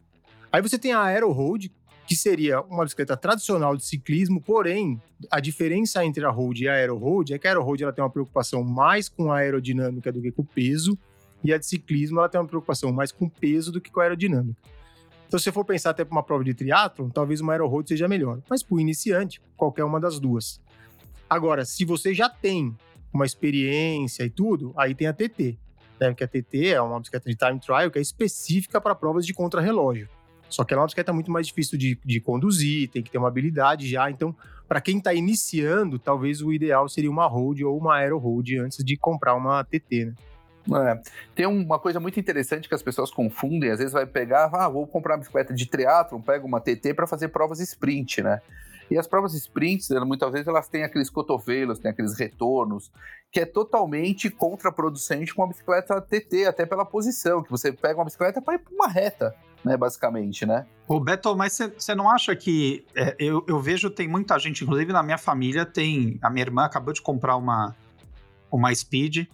[0.52, 1.72] Aí você tem a aero road,
[2.06, 6.74] que seria uma bicicleta tradicional de ciclismo, porém, a diferença entre a road e a
[6.74, 10.12] aero road é que a aero road ela tem uma preocupação mais com a aerodinâmica
[10.12, 10.98] do que com o peso,
[11.42, 14.00] e a de ciclismo ela tem uma preocupação mais com o peso do que com
[14.00, 14.60] a aerodinâmica.
[15.26, 17.88] Então, se você for pensar até para uma prova de triatlon, talvez uma aero road
[17.88, 20.60] seja melhor, mas para o iniciante, qualquer uma das duas.
[21.28, 22.76] Agora, se você já tem
[23.12, 25.58] uma experiência e tudo, aí tem a TT,
[26.00, 26.12] né?
[26.14, 29.32] Que a TT é uma bicicleta de time trial que é específica para provas de
[29.32, 30.08] contrarrelógio.
[30.48, 33.18] Só que ela é uma bicicleta muito mais difícil de, de conduzir, tem que ter
[33.18, 34.10] uma habilidade já.
[34.10, 34.34] Então,
[34.68, 38.84] para quem está iniciando, talvez o ideal seria uma road ou uma aero road antes
[38.84, 40.14] de comprar uma TT, né?
[40.72, 41.00] É.
[41.34, 44.86] Tem uma coisa muito interessante que as pessoas confundem, às vezes vai pegar, ah, vou
[44.86, 48.40] comprar uma bicicleta de triatlon, pega uma TT para fazer provas sprint, né?
[48.90, 52.90] E as provas sprints, muitas vezes elas têm aqueles cotovelos, têm aqueles retornos,
[53.30, 58.04] que é totalmente contraproducente com uma bicicleta TT, até pela posição, que você pega uma
[58.04, 60.66] bicicleta para ir para uma reta né, basicamente, né?
[60.86, 62.84] Ô Beto, mas você não acha que.
[62.94, 66.18] É, eu, eu vejo, tem muita gente, inclusive na minha família, tem.
[66.20, 67.74] A minha irmã acabou de comprar uma,
[68.52, 69.26] uma Speed.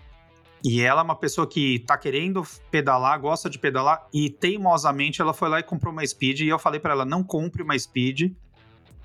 [0.62, 5.33] E ela é uma pessoa que tá querendo pedalar, gosta de pedalar, e teimosamente ela
[5.33, 6.40] foi lá e comprou uma Speed.
[6.40, 8.33] E eu falei para ela: não compre uma Speed,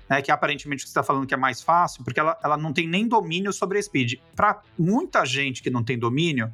[0.08, 2.86] né, que aparentemente você está falando que é mais fácil, porque ela, ela não tem
[2.86, 4.20] nem domínio sobre a Speed.
[4.36, 6.52] Para muita gente que não tem domínio,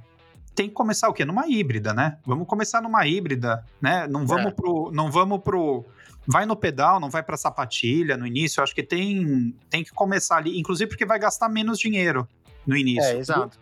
[0.54, 1.24] tem que começar o quê?
[1.24, 2.18] Numa híbrida, né?
[2.26, 4.06] Vamos começar numa híbrida, né?
[4.06, 4.50] Não vamos é.
[4.50, 4.90] pro.
[4.92, 5.84] Não vamos pro.
[6.26, 8.60] Vai no pedal, não vai pra sapatilha no início.
[8.60, 12.28] Eu acho que tem, tem que começar ali, inclusive porque vai gastar menos dinheiro
[12.66, 13.10] no início.
[13.10, 13.58] É, exato.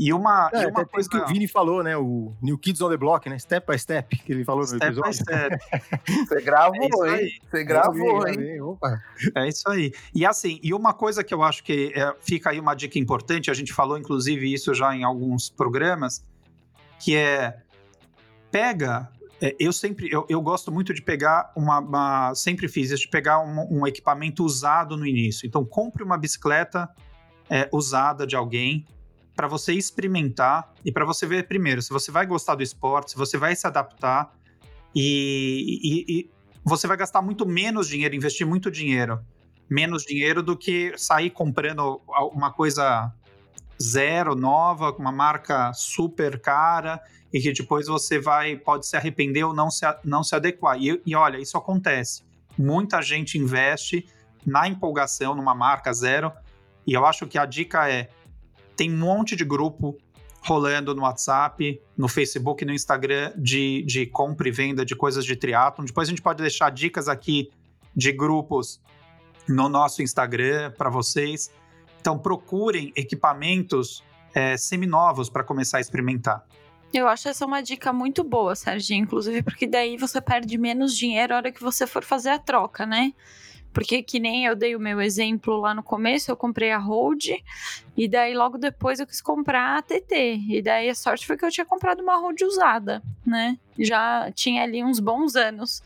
[0.00, 1.94] E uma, é, e uma coisa que o Vini falou, né?
[1.94, 3.38] O New Kids on the Block, né?
[3.38, 5.10] Step by step, que ele falou step no episódio.
[5.10, 5.58] By step.
[6.26, 7.30] Você gravou, é hein?
[7.42, 8.62] Você gravou, hein?
[8.62, 8.98] Opa.
[9.34, 9.92] É isso aí.
[10.14, 13.50] E assim, e uma coisa que eu acho que é, fica aí uma dica importante,
[13.50, 16.24] a gente falou inclusive isso já em alguns programas,
[16.98, 17.58] que é
[18.50, 19.06] pega
[19.38, 23.10] é, eu sempre eu, eu, gosto muito de pegar uma, uma sempre fiz isso de
[23.10, 26.88] pegar um, um, equipamento usado no início então compre uma bicicleta
[27.48, 28.84] é, usada de alguém
[29.34, 33.16] para você experimentar e para você ver primeiro se você vai gostar do esporte, se
[33.16, 34.32] você vai se adaptar
[34.94, 36.30] e, e, e
[36.64, 39.20] você vai gastar muito menos dinheiro, investir muito dinheiro,
[39.68, 42.00] menos dinheiro do que sair comprando
[42.32, 43.12] uma coisa
[43.80, 47.00] zero, nova, com uma marca super cara
[47.32, 50.78] e que depois você vai pode se arrepender ou não se, não se adequar.
[50.78, 52.22] E, e olha, isso acontece.
[52.58, 54.06] Muita gente investe
[54.44, 56.32] na empolgação numa marca zero
[56.86, 58.10] e eu acho que a dica é
[58.80, 59.98] tem um monte de grupo
[60.40, 65.36] rolando no WhatsApp, no Facebook, no Instagram de, de compra e venda de coisas de
[65.36, 65.84] triatlon.
[65.84, 67.50] Depois a gente pode deixar dicas aqui
[67.94, 68.80] de grupos
[69.46, 71.52] no nosso Instagram para vocês.
[72.00, 74.02] Então procurem equipamentos
[74.34, 76.42] é, seminovos para começar a experimentar.
[76.90, 81.34] Eu acho essa uma dica muito boa, Serginho, inclusive porque daí você perde menos dinheiro
[81.34, 83.12] na hora que você for fazer a troca, né?
[83.72, 87.26] Porque que nem eu dei o meu exemplo lá no começo, eu comprei a Hold
[87.96, 90.40] e daí logo depois eu quis comprar a TT.
[90.48, 93.58] E daí a sorte foi que eu tinha comprado uma Hold usada, né?
[93.78, 95.82] Já tinha ali uns bons anos.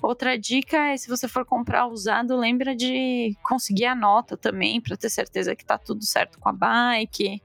[0.00, 4.96] Outra dica é se você for comprar usado, lembra de conseguir a nota também para
[4.96, 7.42] ter certeza que tá tudo certo com a bike.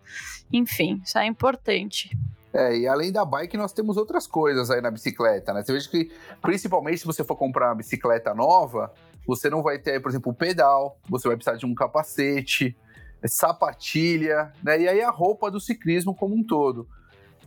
[0.52, 2.16] Enfim, isso é importante.
[2.54, 5.64] É, e além da bike, nós temos outras coisas aí na bicicleta, né?
[5.64, 8.94] Você veja que, principalmente se você for comprar uma bicicleta nova,
[9.26, 12.78] você não vai ter, por exemplo, o pedal, você vai precisar de um capacete,
[13.26, 14.82] sapatilha, né?
[14.82, 16.88] E aí a roupa do ciclismo como um todo.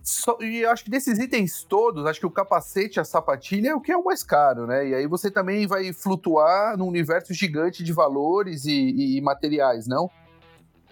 [0.02, 3.80] So, e acho que desses itens todos, acho que o capacete a sapatilha é o
[3.80, 4.88] que é o mais caro, né?
[4.88, 9.86] E aí você também vai flutuar num universo gigante de valores e, e, e materiais,
[9.86, 10.10] não?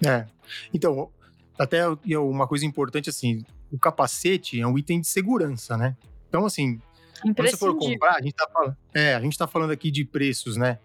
[0.05, 0.27] É.
[0.72, 1.11] Então,
[1.59, 1.85] até
[2.18, 3.44] uma coisa importante, assim,
[3.75, 5.97] o capacete é um item de segurança, né?
[6.29, 6.81] Então, assim,
[7.21, 10.05] quando você for comprar, a gente tá falando, é, a gente tá falando aqui de
[10.05, 10.79] preços, né?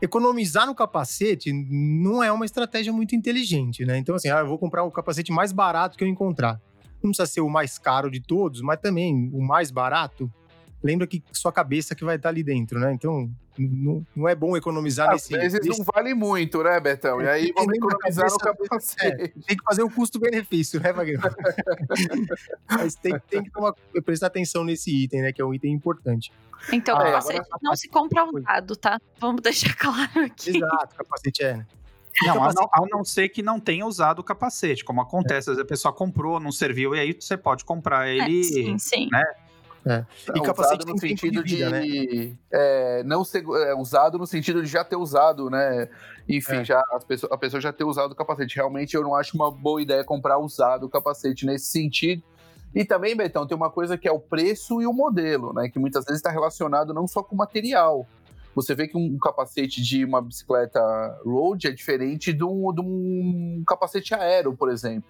[0.00, 3.98] economizar no capacete não é uma estratégia muito inteligente, né?
[3.98, 6.60] Então, assim, ah, eu vou comprar o capacete mais barato que eu encontrar.
[7.02, 10.32] Não precisa ser o mais caro de todos, mas também o mais barato.
[10.82, 12.92] Lembra que sua cabeça que vai estar ali dentro, né?
[12.92, 15.32] Então, não, não é bom economizar Às nesse.
[15.36, 17.20] vezes nesse- não vale muito, né, Betão?
[17.20, 19.34] E aí vamos economizar no capacete.
[19.46, 21.18] Tem que fazer um custo-benefício, né, Wagner?
[22.68, 25.32] Mas tem, tem que tomar- prestar atenção nesse item, né?
[25.32, 26.32] Que é um item importante.
[26.72, 29.00] Então, Ah, o é, capacete agora- não se compra usado, tá?
[29.18, 30.56] Vamos deixar claro aqui.
[30.56, 31.54] Exato, capacete é.
[31.56, 31.66] né?
[32.22, 35.56] Não, a não, a não ser que não tenha usado o capacete, como acontece, às
[35.56, 38.42] vezes a pessoa comprou, não serviu, e aí você pode comprar É, ele.
[38.78, 39.08] sim,
[40.16, 40.32] sim.
[40.34, 42.36] E capacete usado no sentido de vida, né?
[42.50, 45.88] é, não ser, é, usado no sentido de já ter usado, né?
[46.28, 46.64] Enfim, É.
[46.64, 48.56] já as pessoa- a pessoa já ter usado o capacete.
[48.56, 52.22] Realmente eu não acho uma boa ideia comprar usado o capacete nesse sentido.
[52.74, 55.68] E também, Betão, tem uma coisa que é o preço e o modelo, né?
[55.70, 58.06] Que muitas vezes está relacionado não só com o material.
[58.54, 60.80] Você vê que um capacete de uma bicicleta
[61.24, 65.08] road é diferente de um, de um capacete aéreo, por exemplo.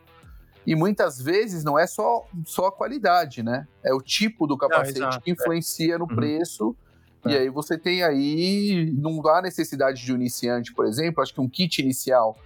[0.70, 3.66] E muitas vezes não é só, só a qualidade, né?
[3.82, 6.14] É o tipo do capacete exato, que influencia no Uhum.
[6.14, 6.76] preço.
[7.24, 7.38] E É.
[7.38, 11.48] aí você tem aí, não há necessidade de um iniciante, por exemplo, acho que um
[11.48, 12.36] kit inicial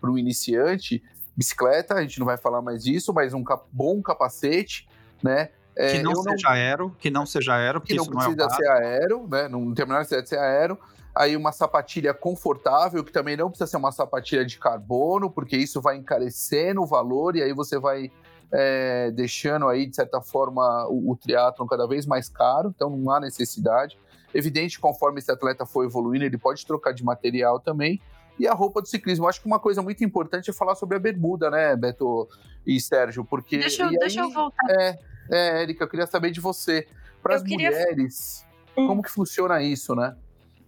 [0.00, 1.02] para o iniciante,
[1.36, 4.88] bicicleta, a gente não vai falar mais disso, mas um cap- bom capacete,
[5.22, 5.50] né?
[5.76, 8.46] É, Que não seja aero, que não seja aero, porque que não isso não é
[8.46, 9.48] o ser aero, né?
[9.48, 10.78] Não tem a menor necessidade de ser aero.
[11.18, 15.80] Aí uma sapatilha confortável, que também não precisa ser uma sapatilha de carbono, porque isso
[15.80, 18.08] vai encarecendo o valor e aí você vai
[18.52, 23.10] é, deixando aí, de certa forma, o, o triatlon cada vez mais caro, então não
[23.10, 23.98] há necessidade.
[24.32, 28.00] Evidente, conforme esse atleta for evoluindo, ele pode trocar de material também.
[28.38, 29.24] E a roupa do ciclismo.
[29.24, 32.28] Eu acho que uma coisa muito importante é falar sobre a bermuda, né, Beto
[32.64, 33.24] e Sérgio?
[33.24, 33.58] Porque.
[33.58, 34.70] Deixa, eu- e deixa eu aí- voltar.
[34.70, 34.98] É,
[35.32, 36.86] é, Érica, eu queria saber de você.
[37.20, 40.14] Para as queria- mulheres, como que funciona isso, né?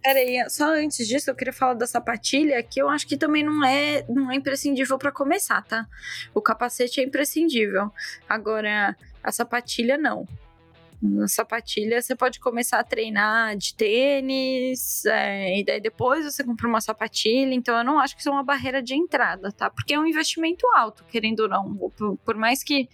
[0.03, 3.63] Peraí, só antes disso, eu queria falar da sapatilha, que eu acho que também não
[3.63, 5.87] é, não é imprescindível pra começar, tá?
[6.33, 7.91] O capacete é imprescindível.
[8.27, 10.27] Agora, a sapatilha não.
[11.23, 16.67] A sapatilha você pode começar a treinar de tênis, é, e daí depois você compra
[16.67, 17.53] uma sapatilha.
[17.53, 19.69] Então eu não acho que isso é uma barreira de entrada, tá?
[19.69, 21.91] Porque é um investimento alto, querendo ou não.
[21.97, 22.87] Por, por mais que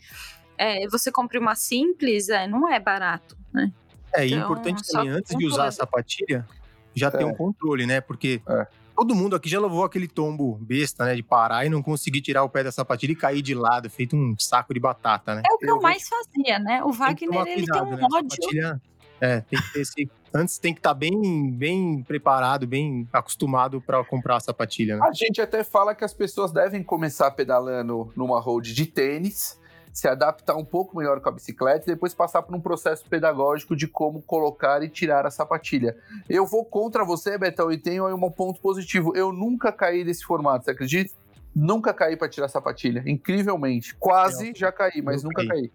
[0.58, 3.72] é, você compre uma simples, é, não é barato, né?
[4.13, 6.48] É, Então, importante também, antes de usar a sapatilha,
[6.97, 7.25] já É.
[7.25, 8.01] um controle, né?
[8.01, 8.67] Porque É.
[8.95, 11.15] todo mundo aqui já levou aquele tombo besta, né?
[11.15, 14.15] De parar e não conseguir tirar o pé da sapatilha e cair de lado, feito
[14.15, 15.43] um saco de batata, né?
[15.45, 16.83] É o que Eu eu, mais fazia, né?
[16.83, 18.07] O Tem Wagner, tomar ele tem um né?
[18.13, 18.81] Ódio.
[19.21, 20.12] é, tem que ter esse...
[20.33, 25.07] Antes tem que estar bem, bem preparado, bem acostumado para comprar a sapatilha, né?
[25.07, 29.57] A gente até fala que as pessoas devem começar pedalando numa road de tênis,
[29.97, 33.75] se adaptar um pouco melhor com a bicicleta e depois passar por um processo pedagógico
[33.75, 35.97] de como colocar e tirar a sapatilha.
[36.29, 39.15] Eu vou contra você, Betão, e tenho aí um ponto positivo.
[39.15, 41.15] Eu nunca caí desse formato, você acredita?
[41.55, 43.95] Nunca caí para tirar a sapatilha, incrivelmente.
[43.95, 45.71] Quase já caí, mas Eu nunca caí.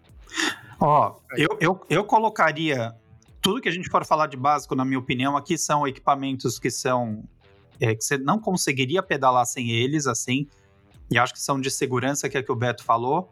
[0.79, 2.95] Ó, eu, eu, eu colocaria
[3.41, 6.71] tudo que a gente for falar de básico, na minha opinião, aqui são equipamentos que
[6.71, 7.25] são.
[7.77, 10.47] é, que você não conseguiria pedalar sem eles, assim.
[11.11, 13.29] E acho que são de segurança, que é que o Beto falou.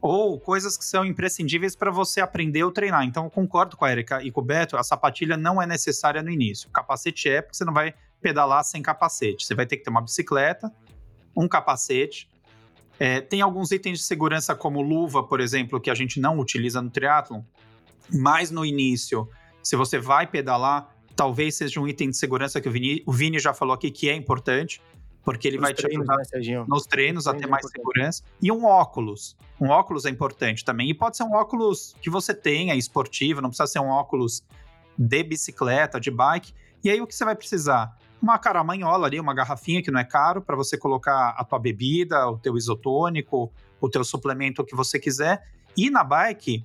[0.00, 3.04] Ou coisas que são imprescindíveis para você aprender ou treinar.
[3.04, 6.22] Então, eu concordo com a Erika e com o Beto, a sapatilha não é necessária
[6.22, 6.68] no início.
[6.68, 9.44] O capacete é, porque você não vai pedalar sem capacete.
[9.44, 10.72] Você vai ter que ter uma bicicleta,
[11.36, 12.28] um capacete.
[12.98, 16.80] É, tem alguns itens de segurança, como luva, por exemplo, que a gente não utiliza
[16.82, 17.42] no triatlon.
[18.12, 19.28] Mas no início,
[19.62, 23.38] se você vai pedalar, talvez seja um item de segurança que o Vini, o Vini
[23.38, 24.80] já falou aqui que é importante,
[25.28, 27.76] porque ele Nos vai te treinos, ajudar né, nos treinos a ter é mais importante.
[27.76, 28.22] segurança.
[28.40, 29.36] E um óculos.
[29.60, 30.88] Um óculos é importante também.
[30.88, 34.42] E pode ser um óculos que você tenha, esportivo, não precisa ser um óculos
[34.96, 36.54] de bicicleta, de bike.
[36.82, 37.94] E aí o que você vai precisar?
[38.22, 42.26] Uma caramanhola ali, uma garrafinha que não é caro, para você colocar a tua bebida,
[42.26, 45.46] o teu isotônico, o teu suplemento, o que você quiser.
[45.76, 46.64] E na bike,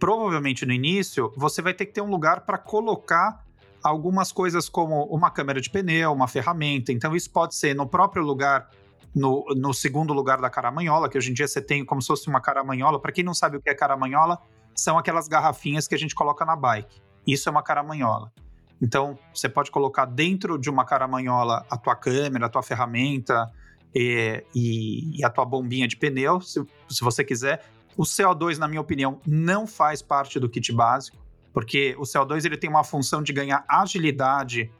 [0.00, 3.46] provavelmente no início, você vai ter que ter um lugar para colocar
[3.82, 6.92] algumas coisas como uma câmera de pneu, uma ferramenta.
[6.92, 8.68] Então, isso pode ser no próprio lugar,
[9.14, 12.28] no, no segundo lugar da caramanhola, que hoje em dia você tem como se fosse
[12.28, 13.00] uma caramanhola.
[13.00, 14.38] Para quem não sabe o que é caramanhola,
[14.74, 17.00] são aquelas garrafinhas que a gente coloca na bike.
[17.26, 18.32] Isso é uma caramanhola.
[18.80, 23.50] Então, você pode colocar dentro de uma caramanhola a tua câmera, a tua ferramenta
[23.94, 27.62] e, e- e a tua bombinha de pneu, se, se você quiser.
[27.96, 31.18] O CO2, na minha opinião, não faz parte do kit básico,
[31.52, 34.70] porque o CO2 ele tem uma função de ganhar agilidade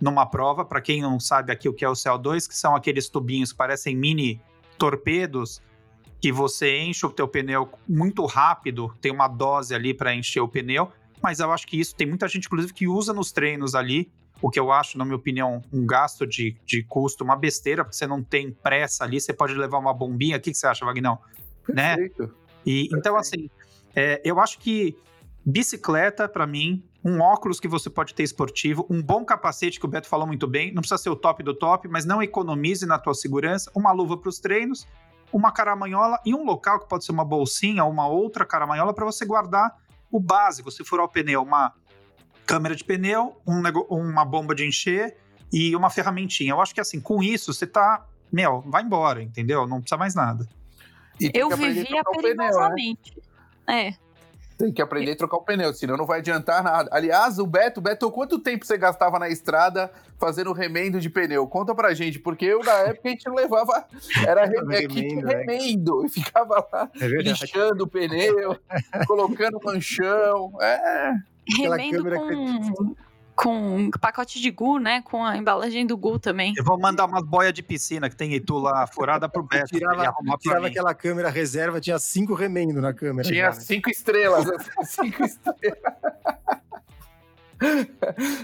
[0.00, 0.64] numa prova.
[0.64, 3.58] Para quem não sabe aqui o que é o CO2, que são aqueles tubinhos que
[3.58, 4.40] parecem mini
[4.78, 5.60] torpedos
[6.20, 10.46] que você enche o teu pneu muito rápido, tem uma dose ali para encher o
[10.46, 10.88] pneu,
[11.20, 14.08] mas eu acho que isso tem muita gente inclusive que usa nos treinos ali
[14.42, 17.96] o que eu acho, na minha opinião, um gasto de, de custo, uma besteira, porque
[17.96, 20.36] você não tem pressa ali, você pode levar uma bombinha.
[20.36, 21.16] O que, que você acha, Vagnão?
[21.68, 21.96] Né?
[21.96, 22.34] Perfeito.
[22.66, 23.48] E, então, assim,
[23.94, 24.96] é, eu acho que
[25.44, 29.88] bicicleta, para mim, um óculos que você pode ter esportivo, um bom capacete, que o
[29.88, 32.98] Beto falou muito bem, não precisa ser o top do top, mas não economize na
[32.98, 34.86] tua segurança, uma luva para os treinos,
[35.32, 39.04] uma caramanhola e um local que pode ser uma bolsinha ou uma outra caramanhola para
[39.04, 39.76] você guardar
[40.10, 41.72] o básico, se furar o pneu, uma
[42.46, 45.16] câmera de pneu, um uma bomba de encher
[45.52, 46.52] e uma ferramentinha.
[46.52, 49.66] Eu acho que assim, com isso você tá, meu, vai embora, entendeu?
[49.66, 50.46] Não precisa mais nada.
[51.32, 53.12] Eu vivia perigosamente.
[53.12, 53.24] Pneu,
[53.66, 53.88] né?
[53.88, 54.11] É.
[54.58, 56.88] Tem que aprender a trocar o pneu, senão não vai adiantar nada.
[56.92, 61.46] Aliás, o Beto, Beto, quanto tempo você gastava na estrada fazendo remendo de pneu?
[61.46, 63.84] Conta pra gente, porque eu na época a gente não levava,
[64.26, 68.56] era remendo, é, remendo, e ficava lá é lixando o pneu,
[69.06, 70.52] colocando manchão.
[70.60, 71.14] É.
[71.58, 72.94] Remendo com...
[72.94, 75.02] Que com pacote de Gu, né?
[75.02, 76.52] Com a embalagem do Gu também.
[76.56, 79.66] Eu vou mandar umas boias de piscina que tem Itu lá furada pro Beto.
[79.66, 83.28] tirava, tirava aquela câmera reserva, tinha cinco remendo na câmera.
[83.28, 83.60] Tinha já, né?
[83.60, 84.46] cinco estrelas.
[84.84, 85.78] cinco estrelas.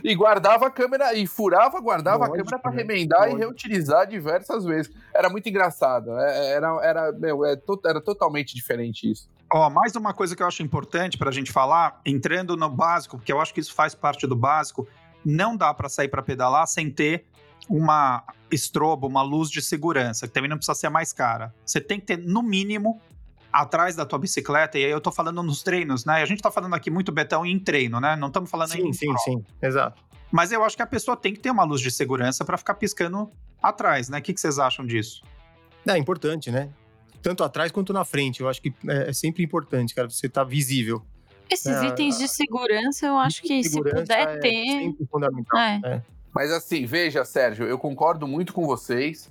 [0.05, 3.39] E guardava a câmera, e furava, guardava Lógico, a câmera para remendar Lógico.
[3.39, 4.93] e reutilizar diversas vezes.
[5.15, 6.19] Era muito engraçado.
[6.19, 9.29] É, era, era, meu, é era totalmente diferente isso.
[9.51, 13.17] Ó, mais uma coisa que eu acho importante para a gente falar, entrando no básico,
[13.17, 14.87] porque eu acho que isso faz parte do básico,
[15.25, 17.25] não dá para sair para pedalar sem ter
[17.69, 21.55] uma estrobo, uma luz de segurança, que também não precisa ser mais cara.
[21.65, 23.01] Você tem que ter, no mínimo,
[23.61, 26.23] atrás da tua bicicleta, e aí eu tô falando nos treinos, né?
[26.23, 28.15] A gente tá falando aqui muito betão em treino, né?
[28.15, 30.01] Não estamos falando sim, em Sim, sim, sim, exato.
[30.31, 32.75] Mas eu acho que a pessoa tem que ter uma luz de segurança para ficar
[32.75, 34.19] piscando atrás, né?
[34.19, 35.23] O que, que vocês acham disso?
[35.87, 36.71] É importante, né?
[37.21, 38.43] Tanto atrás quanto na frente.
[38.43, 41.03] Eu acho que é, é sempre importante, cara, você tá visível.
[41.51, 44.67] Esses é, itens de segurança, eu acho que se puder é ter.
[44.67, 45.59] Sempre fundamental.
[45.59, 45.81] É.
[45.85, 46.03] é.
[46.33, 49.29] Mas assim, veja, Sérgio, eu concordo muito com vocês,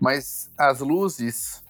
[0.00, 1.62] mas as luzes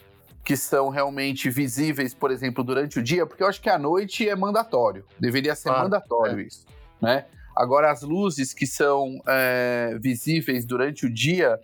[0.47, 4.29] que são realmente visíveis, por exemplo, durante o dia, porque eu acho que à noite
[4.29, 6.43] é mandatório, deveria ser mandatório é.
[6.45, 6.65] isso,
[7.03, 7.27] né?
[7.55, 11.59] Agora, as luzes que são é, visíveis durante o dia,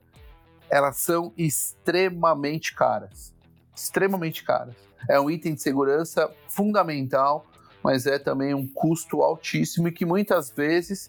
[0.68, 3.32] elas são extremamente caras.
[3.76, 4.74] Extremamente caras.
[5.08, 7.46] É um item de segurança fundamental,
[7.84, 11.08] mas é também um custo altíssimo e que muitas vezes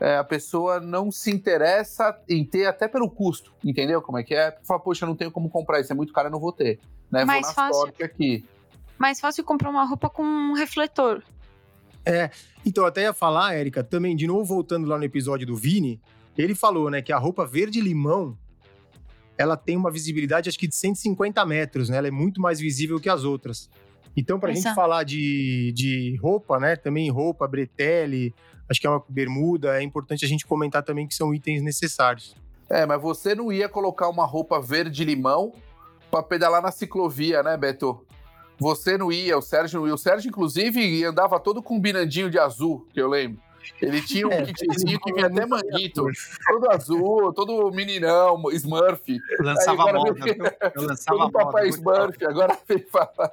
[0.00, 4.34] é, a pessoa não se interessa em ter até pelo custo, entendeu como é que
[4.34, 4.58] é?
[4.64, 6.80] Fala, poxa, eu não tenho como comprar isso, é muito caro, eu não vou ter.
[7.12, 7.24] Né?
[7.24, 7.94] Mais vou na fácil.
[8.02, 8.44] aqui.
[8.98, 11.22] Mais fácil comprar uma roupa com um refletor.
[12.04, 12.30] É,
[12.64, 16.00] então até ia falar, Érica, também, de novo voltando lá no episódio do Vini,
[16.36, 18.36] ele falou, né, que a roupa verde-limão,
[19.36, 21.96] ela tem uma visibilidade, acho que de 150 metros, né?
[21.96, 23.68] Ela é muito mais visível que as outras.
[24.16, 26.76] Então, para a gente falar de, de roupa, né?
[26.76, 28.34] Também roupa, bretelle,
[28.68, 32.36] acho que é uma bermuda, é importante a gente comentar também que são itens necessários.
[32.68, 35.52] É, mas você não ia colocar uma roupa verde-limão
[36.12, 38.04] para pedalar na ciclovia, né, Beto?
[38.58, 39.94] Você não ia, o Sérgio não ia.
[39.94, 43.40] O Sérgio, inclusive, andava todo combinandinho de azul, que eu lembro.
[43.80, 46.04] Ele tinha um é, kitzinho que vinha até manguito,
[46.46, 49.02] todo azul, todo meninão, Smurf.
[49.08, 53.32] Eu lançava Aí, moda, eu lançava todo papai Smurf, agora vem falar.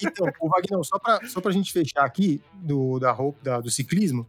[0.00, 3.70] Então, o Wagner, só para só pra gente fechar aqui do, da roupa, da, do
[3.70, 4.28] ciclismo,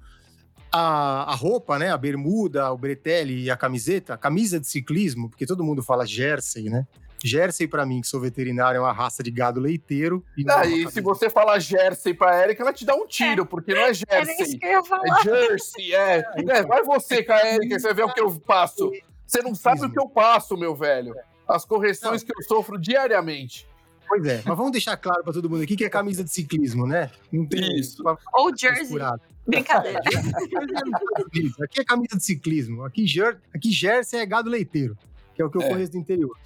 [0.71, 5.29] a, a roupa, né, a bermuda, o bretelle e a camiseta, a camisa de ciclismo,
[5.29, 6.87] porque todo mundo fala jersey, né?
[7.23, 10.23] Jersey, para mim, que sou veterinário, é uma raça de gado leiteiro.
[10.37, 13.45] E ah, e se você falar Jersey pra Erika, ela te dá um tiro, é.
[13.45, 14.59] porque não é Jersey.
[14.61, 16.23] É, é Jersey, é.
[16.35, 16.63] é.
[16.63, 18.91] Vai você com a Erika, você vê o que eu passo.
[19.25, 21.15] Você não sabe o que eu passo, meu velho.
[21.47, 23.67] As correções que eu sofro diariamente.
[24.07, 26.85] Pois é, mas vamos deixar claro para todo mundo aqui que é camisa de ciclismo,
[26.85, 27.09] né?
[27.31, 28.03] Não tem isso.
[28.33, 28.99] Ou jersey.
[29.45, 29.99] Brincadeira.
[31.63, 32.83] aqui é camisa de ciclismo.
[32.83, 34.97] Aqui, jer aqui jersey é gado leiteiro,
[35.33, 35.69] que é o que eu é.
[35.69, 36.37] conheço do interior.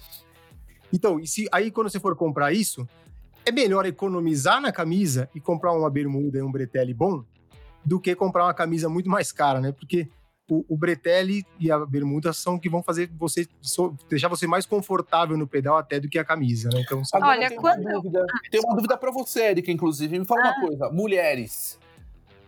[0.92, 2.88] Então, e se, aí quando você for comprar isso,
[3.44, 7.24] é melhor economizar na camisa e comprar uma bermuda e um bretelle bom
[7.84, 9.72] do que comprar uma camisa muito mais cara, né?
[9.72, 10.08] Porque
[10.50, 14.64] o, o bretelle e a bermuda são que vão fazer você so, deixar você mais
[14.66, 16.80] confortável no pedal até do que a camisa, né?
[16.80, 17.24] Então, sabe?
[17.24, 20.44] Olha, tem quando uma dúvida, tem uma dúvida para você, Erika, inclusive, me fala ah.
[20.44, 21.78] uma coisa, mulheres,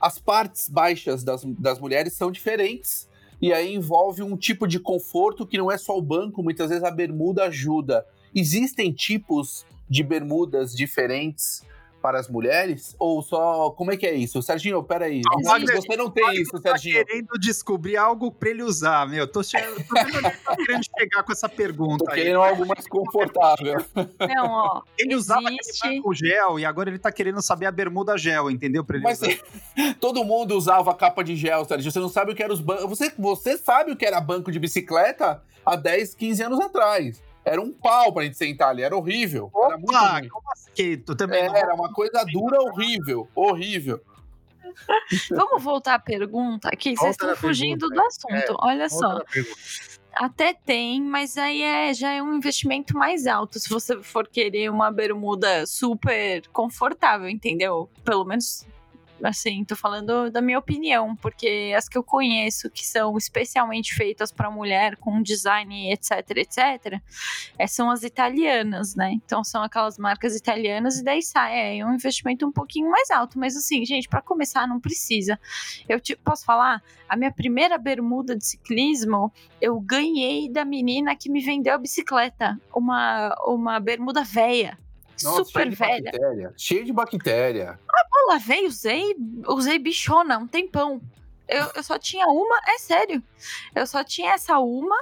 [0.00, 3.08] as partes baixas das, das mulheres são diferentes
[3.40, 6.84] e aí envolve um tipo de conforto que não é só o banco, muitas vezes
[6.84, 8.04] a bermuda ajuda.
[8.34, 11.64] Existem tipos de bermudas diferentes
[12.00, 12.96] para as mulheres?
[12.98, 13.70] Ou só.
[13.72, 14.40] Como é que é isso?
[14.40, 15.20] Serginho, peraí.
[15.36, 17.04] O Wagner- Você não tem isso, tá Serginho.
[17.04, 19.26] querendo descobrir algo pra ele usar, meu.
[19.26, 19.58] Tô, che...
[19.60, 22.16] tô ele tá querendo chegar com essa Tô pergunta aí.
[22.22, 23.84] querendo algo mais confortável.
[24.34, 24.82] Não, ó.
[24.98, 28.50] Ele usava existe- aquele banco gel e agora ele tá querendo saber a bermuda gel,
[28.50, 28.82] entendeu?
[28.82, 29.34] Pra ele Mas usar.
[30.00, 31.92] todo mundo usava capa de gel, Serginho.
[31.92, 32.86] Você não sabe o que era os bancos.
[32.88, 37.22] Você, você sabe o que era banco de bicicleta há 10, 15 anos atrás.
[37.44, 39.50] Era um pau pra gente sentar ali, era horrível.
[39.54, 40.28] Era muito Opa, ruim.
[40.28, 40.98] como assim?
[40.98, 43.28] Tu também É, não- era uma coisa dura, horrível.
[43.34, 44.00] Horrível.
[45.30, 46.94] Vamos voltar à pergunta aqui.
[46.96, 48.56] Vocês estão fugindo pergunta, do assunto.
[48.60, 49.20] Olha só.
[50.14, 53.58] Até tem, mas aí é, já é um investimento mais alto.
[53.58, 57.88] Se você for querer uma bermuda super confortável, entendeu?
[58.04, 58.66] Pelo menos,
[59.22, 64.32] assim, tô falando da minha opinião, porque as que eu conheço, que são especialmente feitas
[64.32, 67.00] para mulher, com design, etc, etc,
[67.58, 69.12] é, são as italianas, né?
[69.12, 71.78] Então são aquelas marcas italianas e daí sai.
[71.78, 75.38] É um investimento um pouquinho mais alto, mas assim, gente, para começar, não precisa.
[75.88, 76.82] Eu te, posso falar?
[77.08, 82.58] A minha primeira bermuda de ciclismo eu ganhei da menina que me vendeu a bicicleta.
[82.74, 84.78] Uma, uma bermuda velha.
[85.22, 86.10] Nossa, super cheio de velha.
[86.12, 86.54] bactéria.
[86.56, 87.78] Cheio de bactéria.
[87.78, 89.14] Eu lavei, usei,
[89.46, 91.00] usei bichona um tempão.
[91.52, 93.20] Eu, eu só tinha uma, é sério.
[93.74, 94.96] Eu só tinha essa uma.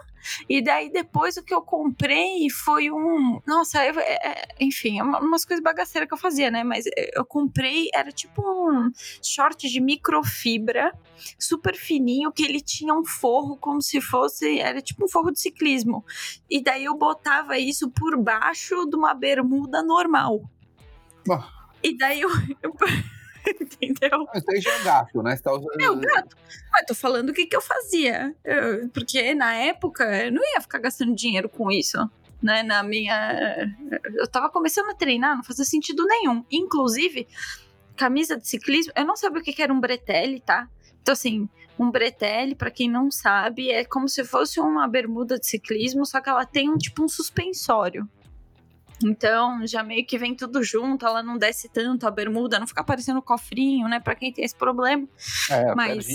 [0.49, 3.39] E daí depois o que eu comprei foi um.
[3.47, 6.65] Nossa, eu- é- é- enfim, é uma- umas coisas bagaceiras que eu fazia, né?
[6.65, 8.91] Mas eu comprei, era tipo um
[9.23, 10.91] short de microfibra,
[11.39, 14.59] super fininho, que ele tinha um forro como se fosse.
[14.59, 16.03] Era tipo um forro de ciclismo.
[16.49, 20.41] E daí eu botava isso por baixo de uma bermuda normal.
[21.31, 21.47] Ah.
[21.83, 22.31] E daí eu.
[22.63, 22.75] eu-
[23.83, 24.27] Entendeu?
[24.33, 25.37] Mas aí já é gasto, né?
[25.37, 25.77] Você tá usando...
[25.77, 26.37] Meu gato.
[26.73, 28.35] Mas tô falando o que, que eu fazia.
[28.45, 31.99] Eu- porque na época eu não ia ficar gastando dinheiro com isso.
[32.41, 33.75] Né, na minha.
[34.15, 36.45] Eu tava começando a treinar, não fazia sentido nenhum.
[36.53, 37.27] Inclusive,
[37.97, 40.69] camisa de ciclismo, eu não sabia o que que era um bretelle, tá?
[41.03, 45.49] Então, assim, um bretelle, pra quem não sabe, é como se fosse uma bermuda de
[45.49, 48.09] ciclismo, só que ela tem um tipo um suspensório.
[49.05, 52.83] Então, já meio que vem tudo junto, ela não desce tanto a bermuda, não fica
[52.83, 54.01] parecendo cofrinho, né?
[54.01, 55.07] Pra quem tem esse problema.
[55.51, 56.07] É, Mas-.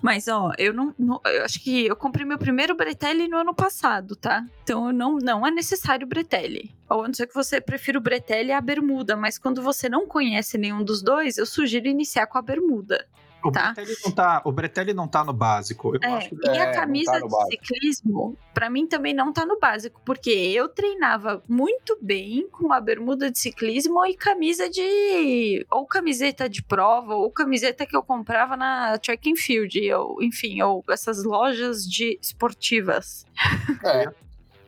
[0.00, 3.52] Mas, ó, eu não, não- Eu acho que eu comprei meu primeiro bretelle no ano
[3.52, 4.44] passado, tá?
[4.62, 6.72] Então eu não, não é necessário bretelle.
[6.88, 9.16] Ou a não ser que você prefira o bretelle e a bermuda.
[9.16, 13.06] Mas quando você não conhece nenhum dos dois, eu sugiro iniciar com a bermuda.
[13.44, 13.72] O, Tá.
[13.72, 15.94] Bretelli não tá, o Bretelli não tá no básico.
[15.94, 17.50] Eu É, acho que e É, a não camisa tá de básico.
[17.66, 22.80] ciclismo, pra mim também não tá no básico, porque eu treinava muito bem com a
[22.80, 25.64] bermuda de ciclismo e camisa de.
[25.70, 30.60] ou camiseta de prova, ou camiseta que eu comprava na track and field, ou enfim,
[30.62, 33.24] ou essas lojas de esportivas.
[33.84, 34.10] É.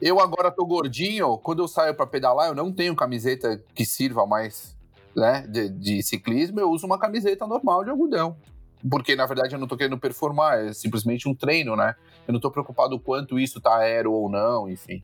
[0.01, 4.25] Eu agora tô gordinho, quando eu saio pra pedalar, eu não tenho camiseta que sirva
[4.27, 4.75] mais,
[5.15, 8.35] né, de, de ciclismo, eu uso uma camiseta normal de algodão.
[8.89, 11.95] Porque, na verdade, eu não tô querendo performar, é simplesmente um treino, né?
[12.27, 15.03] Eu não tô preocupado quanto isso tá aero ou não, enfim.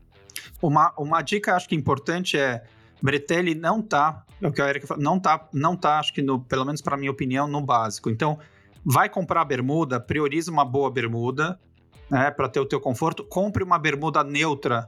[0.61, 2.63] Uma, uma dica acho que importante é
[3.01, 6.21] Bretelli não tá, é o que a Erika falou, não tá, não tá, acho que
[6.21, 8.09] no, pelo menos para minha opinião, no básico.
[8.09, 8.39] Então,
[8.83, 11.59] vai comprar bermuda, prioriza uma boa bermuda,
[12.09, 13.23] né, para ter o teu conforto.
[13.23, 14.87] Compre uma bermuda neutra,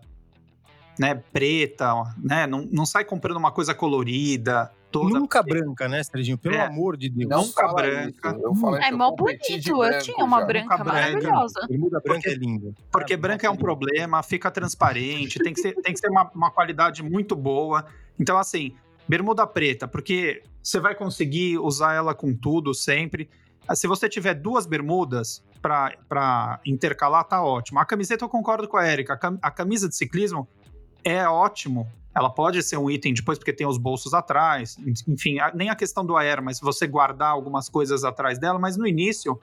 [0.99, 6.37] né, preta, né, não, não sai comprando uma coisa colorida, toda Nunca branca, né, Serginho?
[6.37, 6.61] Pelo É.
[6.65, 7.29] amor de Deus.
[7.29, 8.29] Não Nunca fala branca.
[8.31, 8.39] isso.
[8.45, 10.45] Eu falei É mó bonito, eu tinha uma já.
[10.45, 10.99] branca Nunca branca.
[11.01, 11.67] maravilhosa.
[11.69, 12.73] Bermuda branca Porque- é linda.
[12.91, 13.63] Porque Ah, branca é um lindo.
[13.63, 17.85] problema, fica transparente, tem que ser, tem que ser uma, uma qualidade muito boa.
[18.19, 18.75] Então, assim,
[19.07, 23.29] bermuda preta, porque você vai conseguir usar ela com tudo sempre.
[23.67, 27.79] Ah, Se você tiver duas bermudas para intercalar, tá ótimo.
[27.79, 29.13] A camiseta eu concordo com a Erika.
[29.13, 30.47] A cam- A camisa de ciclismo
[31.03, 31.89] é ótimo.
[32.15, 34.77] Ela pode ser um item depois, porque tem os bolsos atrás.
[35.07, 38.57] Enfim, nem a questão do aero, mas você guardar algumas coisas atrás dela.
[38.57, 39.39] Mas no início,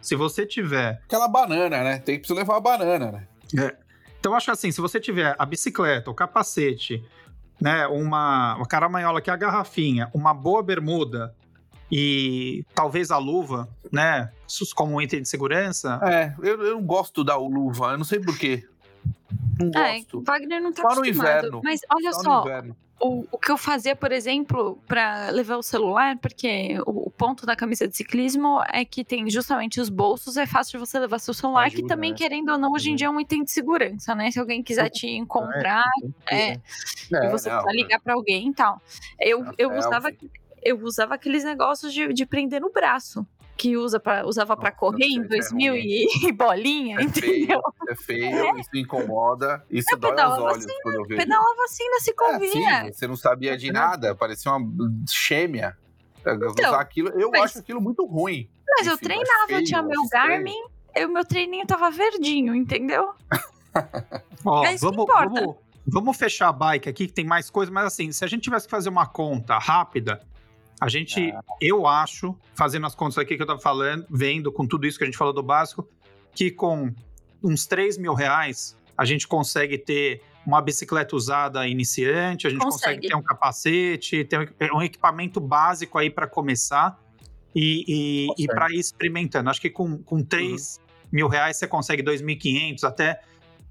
[0.00, 1.98] se você tiver Aquela banana, né?
[1.98, 3.26] Tem que precisar levar a banana, né?
[4.18, 7.02] então, eu acho assim, se você tiver a bicicleta, o capacete,
[7.60, 11.34] né, uma, uma caramanhola que é a garrafinha, uma boa bermuda
[11.90, 14.30] e talvez a luva, né,
[14.74, 18.20] como um item de segurança, É, eu, eu não gosto da luva, eu não sei
[18.20, 18.64] porquê.
[19.64, 20.22] Não É, gosto.
[20.22, 21.60] Wagner não tá Só no inverno.
[21.62, 22.44] Mas olha Só só,
[23.00, 27.46] o, o que eu fazia, por exemplo, pra levar o celular, porque o, o ponto
[27.46, 31.18] da camisa de ciclismo é que tem justamente os bolsos, é fácil de você levar
[31.18, 32.16] seu celular, que Ajuda, também, né?
[32.16, 34.30] querendo ou não, hoje em dia é um item de segurança, né?
[34.30, 35.84] Se alguém quiser te encontrar
[36.30, 36.52] É.
[36.52, 36.58] e
[37.30, 38.80] você não, precisa ligar pra alguém e tal.
[39.18, 40.08] Eu, É, eu, é usava,
[40.62, 43.26] eu usava aqueles negócios de, de prender no braço.
[43.60, 47.60] Que usa pra, usava para correr em 2000 e, e bolinha, É entendeu?
[47.60, 51.20] feio, é feio, isso incomoda, isso dói aos pedalava olhos assim, quando eu vejo.
[51.20, 52.84] Pedalava assim na É, ciclovia.
[52.84, 54.66] sim, você não sabia de nada, parecia uma
[55.08, 55.76] chêmea.
[56.58, 58.48] Usar aquilo, eu Então, mas- acho aquilo muito ruim.
[58.78, 60.00] Mas eu Enfim, treinava, feio, eu tinha meu.
[60.10, 60.62] Garmin,
[60.96, 63.12] e o meu treininho tava verdinho, entendeu?
[64.44, 65.28] Ó, É isso que vamos, importa.
[65.40, 65.56] vamos,
[65.86, 68.66] vamos fechar a bike aqui, que tem mais coisa, mas assim, se a gente tivesse
[68.66, 70.20] que fazer uma conta rápida,
[70.80, 71.42] a gente, Ah.
[71.60, 75.04] eu acho, fazendo as contas aqui que eu tava falando, vendo com tudo isso que
[75.04, 75.86] a gente falou do básico,
[76.34, 76.92] que com
[77.42, 82.96] uns 3 mil reais a gente consegue ter uma bicicleta usada iniciante, a gente consegue,
[82.96, 83.08] Consegue.
[83.08, 86.98] ter um capacete, ter um- um equipamento básico aí para começar
[87.54, 87.84] e,
[88.38, 89.50] e, e para ir experimentando.
[89.50, 90.80] Acho que com, com 3
[91.12, 93.20] mil reais você consegue 2.500 até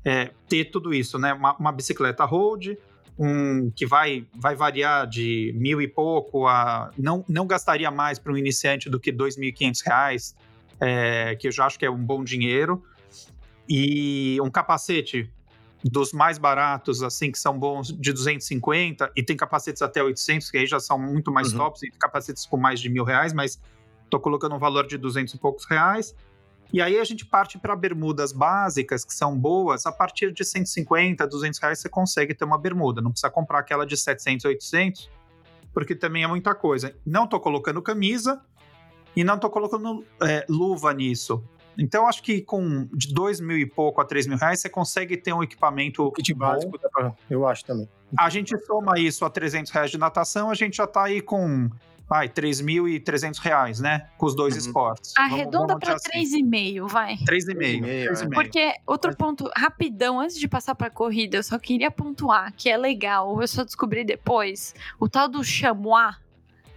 [0.06, 1.34] é, ter tudo isso, né?
[1.34, 2.78] Uma, uma bicicleta road,
[3.20, 6.90] um que vai, vai variar de mil e pouco a.
[6.98, 10.36] Não, não gastaria mais para um iniciante do que 2.500 reais,
[10.80, 12.82] é, que eu já acho que é um bom dinheiro.
[13.68, 15.30] E um capacete
[15.84, 20.58] dos mais baratos, assim, que são bons, de 250, e tem capacetes até 800, que
[20.58, 21.60] aí já são muito mais Uhum.
[21.60, 23.62] tops, e capacetes com mais de mil reais, mas
[24.10, 26.16] tô colocando um valor de 200 e poucos reais.
[26.72, 31.26] E aí a gente parte para bermudas básicas, que são boas, a partir de 150,
[31.26, 33.02] 200 reais você consegue ter uma bermuda.
[33.02, 35.10] Não precisa comprar aquela de 700, 800,
[35.74, 36.96] porque também é muita coisa.
[37.06, 38.42] Não tô colocando camisa
[39.16, 41.44] e não tô colocando é, luva nisso.
[41.78, 45.16] Então acho que com de 2 mil e pouco a 3 mil reais você consegue
[45.16, 46.78] ter um equipamento kit básico,
[47.30, 47.88] eu acho também.
[48.18, 51.70] A gente soma isso a 300 reais de natação, a gente já tá aí com,
[52.10, 54.08] vai, 3.300 reais, né?
[54.18, 54.60] Com os dois Uhum.
[54.62, 55.14] esportes.
[55.18, 56.50] Arredonda para dizer assim.
[56.50, 57.16] 3,5, vai.
[57.18, 57.82] 3,5.
[57.82, 58.34] 3,5, 3,5.
[58.34, 62.76] Porque outro ponto, rapidão, antes de passar pra corrida, eu só queria pontuar que é
[62.78, 66.16] legal, eu só descobri depois, o tal do chamois,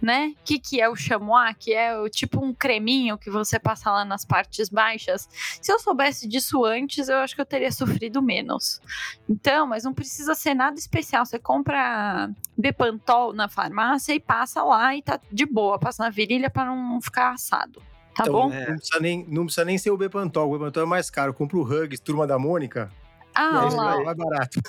[0.03, 0.33] né?
[0.37, 1.55] O que, que é o chamois?
[1.57, 5.29] Que é o, tipo um creminho que você passa lá nas partes baixas.
[5.61, 8.81] Se eu soubesse disso antes, eu acho que eu teria sofrido menos.
[9.29, 11.25] Então, mas não precisa ser nada especial.
[11.25, 15.79] Você compra Bepantol na farmácia e passa lá e tá de boa.
[15.79, 17.81] Passa na virilha pra não ficar assado.
[18.13, 18.51] Tá Então, bom?
[18.51, 18.67] É.
[18.67, 20.49] Não, precisa nem, não precisa nem ser o Bepantol.
[20.49, 21.33] O Bepantol é mais caro.
[21.33, 22.91] Compra o Hugs, Turma da Mônica.
[23.35, 23.95] Ah, aí olha lá.
[23.95, 24.59] é mais barato.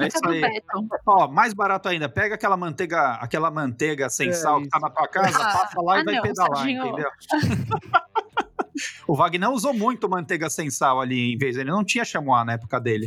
[0.00, 0.62] É isso aí.
[1.06, 4.90] Ó, mais barato ainda, pega aquela manteiga, aquela manteiga sem É sal que tá na
[4.90, 6.86] tua casa, Ah, passa lá ah, e vai não, pedalar, Serginho.
[6.86, 7.10] entendeu?
[9.06, 12.54] o Wagner usou muito manteiga sem sal ali, em vez ele não tinha chamois na
[12.54, 13.06] época dele.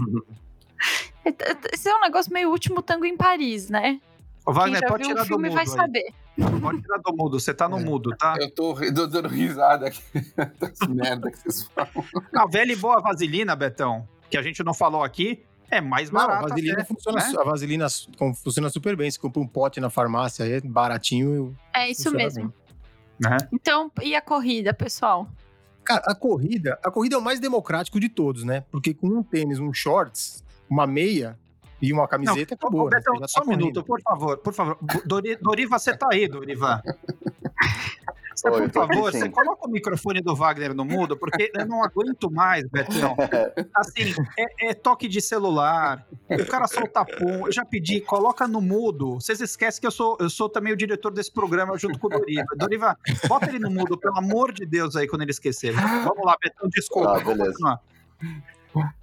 [1.74, 3.99] Esse é um negócio meio último tango em Paris, né?
[4.45, 5.70] O Wagner pode tirar o do filme mudo vai aí.
[5.70, 6.14] saber.
[6.62, 7.84] Pode tirar do mudo, você tá no É.
[7.84, 8.36] mudo, tá?
[8.39, 10.01] Eu tô tô dando risada aqui
[10.60, 11.91] das merda que vocês falam.
[12.36, 16.21] A velha e boa vaselina, Betão, que a gente não falou aqui, é mais Não,
[16.21, 17.34] a vaselina, até, funciona, né?
[17.39, 17.88] a vaselina
[18.43, 19.09] funciona super bem.
[19.09, 21.55] Você compra um pote na farmácia, aí é baratinho.
[21.73, 22.53] É isso mesmo.
[23.19, 23.38] Né?
[23.53, 25.27] Então, e a corrida, pessoal?
[25.84, 28.63] Cara, a corrida, a corrida é o mais democrático de todos, né?
[28.71, 31.38] Porque com um tênis, um shorts, uma meia
[31.82, 32.82] e uma camiseta, Ô, acabou.
[32.86, 32.99] ô, né?
[33.19, 34.77] Já só tá um minuto, por favor, por favor.
[35.05, 36.82] Dori- Doriva, você tá aí, Doriva.
[38.39, 41.51] Você, Oi, por tô aqui, favor, você coloca o microfone do Wagner no mudo, porque
[41.53, 43.13] eu não aguento mais, Betão.
[43.75, 48.61] Assim, é, é toque de celular, o cara solta pum, eu já pedi, coloca no
[48.61, 49.15] mudo.
[49.15, 52.09] Vocês esquecem que eu sou, eu sou também o diretor desse programa junto com o
[52.09, 52.47] Doriva.
[52.55, 55.73] Doriva, bota ele no mudo, pelo amor de Deus, aí, quando ele esquecer.
[55.73, 57.17] Vamos lá, Betão, desculpa.
[57.17, 57.79] Ah, vamos beleza.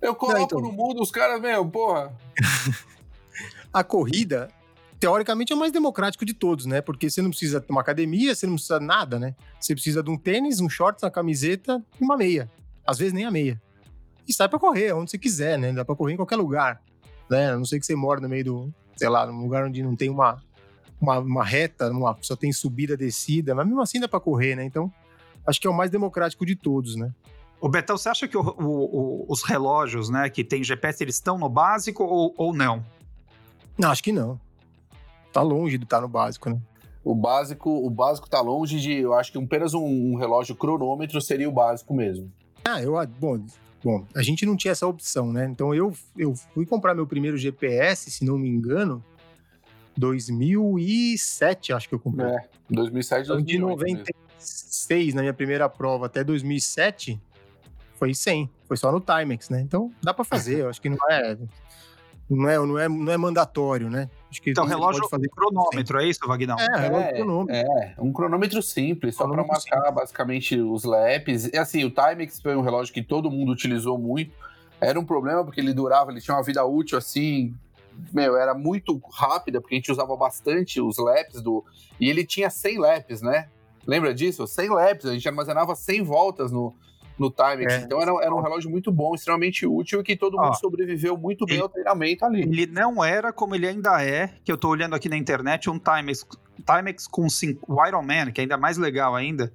[0.00, 0.60] Eu coloco Não, então.
[0.62, 2.10] no mudo, os caras, meu, porra.
[3.72, 4.48] A corrida,
[4.98, 6.80] teoricamente, é o mais democrático de todos, né?
[6.80, 9.34] Porque você não precisa de uma academia, você não precisa de nada, né?
[9.60, 12.50] Você precisa de um tênis, um shorts, uma camiseta e uma meia.
[12.86, 13.60] Às vezes nem a meia.
[14.28, 15.72] E sai pra correr, onde você quiser, né?
[15.72, 16.80] Dá pra correr em qualquer lugar.
[17.30, 17.52] Né?
[17.52, 19.94] A não sei que você mora no meio do, sei lá, num lugar onde não
[19.96, 20.42] tem uma,
[21.00, 24.64] uma, uma reta, uma, só tem subida, descida, mas mesmo assim dá pra correr, né?
[24.64, 24.92] Então,
[25.46, 27.12] acho que é o mais democrático de todos, né?
[27.60, 31.14] Ô, Betão, você acha que o- o- o- os relógios, né, que tem GPS, eles
[31.16, 32.84] estão no básico ou, ou não?
[33.78, 34.38] Não, acho que não.
[35.36, 36.58] Tá longe de estar no básico, né?
[37.04, 38.94] O básico, o básico tá longe de.
[38.94, 42.32] Eu acho que apenas um, um relógio cronômetro seria o básico mesmo.
[42.64, 42.94] Ah, eu.
[43.20, 43.44] Bom,
[43.84, 45.44] bom, a gente não tinha essa opção, né?
[45.44, 49.04] Então eu, eu fui comprar meu primeiro GPS, se não me engano,
[49.94, 52.28] 2007, acho que eu comprei.
[52.28, 52.48] É.
[52.70, 54.04] 2007, Então, de 2008 mesmo.
[54.38, 57.20] 96 na minha primeira prova até 2007,
[57.96, 58.48] foi 100.
[58.64, 59.60] Foi só no Timex, né?
[59.60, 61.36] Então dá pra fazer, eu acho que não é.
[62.28, 64.08] Não é, não é, não é mandatório, né?
[64.36, 66.56] Acho que Então, relógio pode fazer cronômetro, é isso, Vagnão?
[66.58, 67.56] É, relógio cronômetro.
[67.56, 71.46] É, um cronômetro simples, só para marcar basicamente os laps.
[71.46, 74.32] E assim, o Timex foi um relógio que todo mundo utilizou muito.
[74.80, 77.54] Era um problema porque ele durava, ele tinha uma vida útil assim,
[78.12, 81.64] meu, era muito rápida, porque a gente usava bastante os laps do.
[81.98, 83.48] E ele tinha 100 laps, né?
[83.86, 84.46] Lembra disso?
[84.46, 86.74] 100 laps, a gente armazenava 100 voltas no,
[87.18, 87.72] no Timex.
[87.72, 87.76] É.
[87.78, 91.16] Então era, era um relógio muito bom, extremamente útil e que todo mundo Ó, sobreviveu
[91.16, 92.42] muito bem ele- ao treinamento ali.
[92.42, 95.78] Ele não era como ele ainda é, que eu tô olhando aqui na internet, um
[95.78, 96.26] Timex,
[96.64, 99.52] Timex com cinco, o Iron Man, que é ainda mais legal ainda.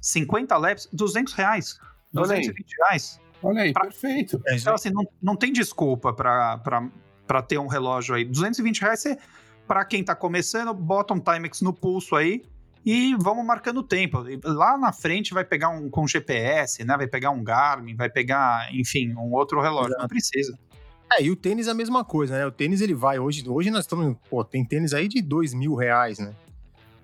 [0.00, 1.78] 50 laps, 200 reais.
[2.16, 2.40] Olha aí.
[2.42, 3.20] 220 reais.
[3.42, 4.40] Olha aí, Pra- perfeito.
[4.46, 8.24] É, Então, assim, não, não tem desculpa pra ter um relógio aí.
[8.24, 9.18] 220 reais, você,
[9.66, 12.42] pra quem tá começando, bota um Timex no pulso aí
[12.84, 14.24] e vamos marcando o tempo.
[14.44, 16.96] Lá na frente vai pegar um com GPS, né?
[16.96, 19.90] Vai pegar um Garmin, vai pegar, enfim, um outro relógio.
[19.90, 20.08] Não Exato.
[20.08, 20.58] precisa.
[21.12, 22.46] É, e o tênis é a mesma coisa, né?
[22.46, 23.48] O tênis ele vai hoje.
[23.48, 24.16] Hoje nós estamos.
[24.28, 26.34] Pô, tem tênis aí de dois mil reais, né?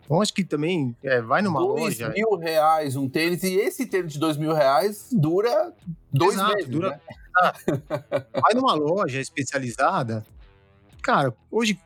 [0.05, 2.09] Então acho que também é, vai numa dois loja.
[2.09, 5.73] mil reais um tênis, e esse tênis de dois mil reais dura
[6.13, 7.01] dois Exato, meses, dura- né?
[8.43, 10.27] Vai numa loja especializada.
[11.03, 11.79] Cara, hoje.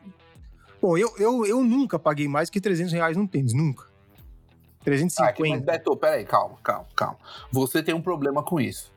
[0.85, 3.85] Bom, eu, eu, eu nunca paguei mais que 300 reais num tênis, nunca.
[3.87, 7.17] Ah, que- mas 350 Beto, peraí, calma, calma, calma.
[7.51, 8.93] Você tem um problema com isso.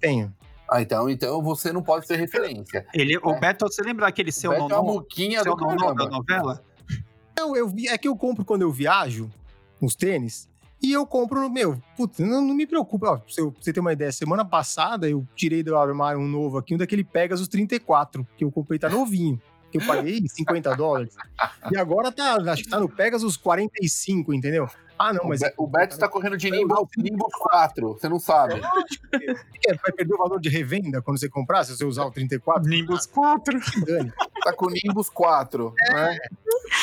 [0.00, 0.32] tenho.
[0.70, 2.86] Ah, então, então você não pode ser referência.
[2.94, 3.40] Ele, O É.
[3.40, 4.92] Beto, você lembra daquele seu Beto é uma nonô?
[4.92, 6.64] muquinha Seu do nonô da novela?
[7.36, 9.28] Não, eu é que eu compro quando eu viajo
[9.80, 10.48] os tênis.
[10.80, 13.08] E eu compro, meu, putz, não, não me preocupa.
[13.10, 16.28] Ó, pra você- pra você ter uma ideia, semana passada eu tirei do armário um
[16.28, 19.40] novo aqui, um daquele Pegasus 34, que eu comprei, tá novinho.
[19.74, 21.16] Que eu paguei 50 dólares.
[21.72, 24.68] E agora tá, acho que tá no Pegasus 45, entendeu?
[24.96, 28.20] Ah, não, mas o, Be- o Beto está correndo de Nimbus, Nimbus 4, você não
[28.20, 28.54] sabe.
[29.64, 32.68] é, vai perder o valor de revenda quando você comprar, se você usar o 34?
[32.70, 33.60] Nimbus 4.
[33.60, 34.12] Que dane.
[34.44, 36.16] Tá com Nimbus 4, né?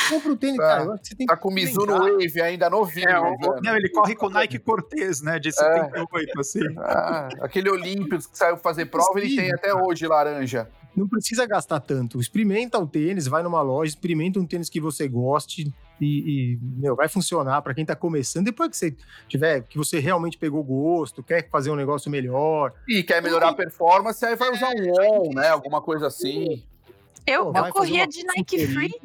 [0.10, 0.64] Compra o tênis, Tá.
[0.64, 0.86] cara.
[1.02, 2.12] você tem Tá com Mizuno lembrar.
[2.26, 3.08] Wave ainda novinho.
[3.10, 3.62] É, o- velho.
[3.64, 5.40] não, ele corre com o Nike Cortez, né?
[5.40, 6.60] De 78, assim.
[6.80, 10.68] Ah, aquele Olímpicos que saiu fazer prova, ele tem até hoje laranja.
[10.96, 12.20] Não precisa gastar tanto.
[12.20, 16.96] Experimenta o tênis, vai numa loja, experimenta um tênis que você goste e, e, meu,
[16.96, 18.46] vai funcionar para quem tá começando.
[18.46, 18.96] Depois que você
[19.28, 23.54] tiver, que você realmente pegou gosto, quer fazer um negócio melhor, E quer melhorar a
[23.54, 25.50] performance, aí vai usar um ON, né?
[25.50, 26.64] Alguma coisa assim.
[27.26, 29.00] Eu, Pô, eu corria de Nike Free.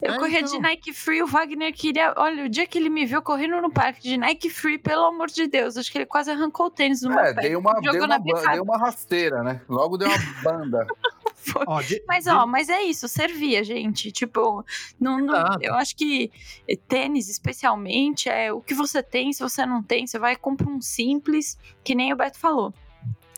[0.00, 0.52] Eu É, corria então.
[0.52, 2.14] de Nike Free, o Wagner queria.
[2.16, 5.26] Olha, o dia que ele me viu correndo no parque de Nike Free, pelo amor
[5.28, 7.42] de Deus, acho que ele quase arrancou o tênis do meu É, pé.
[7.42, 9.60] dei uma, Jogou dei, na uma, dei uma rasteira, né?
[9.68, 10.86] Logo deu uma banda.
[11.66, 14.12] Ó, de- Mas, de- ó, mas é isso, servia, gente.
[14.12, 14.62] Tipo,
[15.00, 16.30] não, não- eu acho que
[16.88, 20.68] tênis, especialmente, é o que você tem, se você não tem, você vai e compra
[20.68, 22.74] um simples, que nem o Beto falou.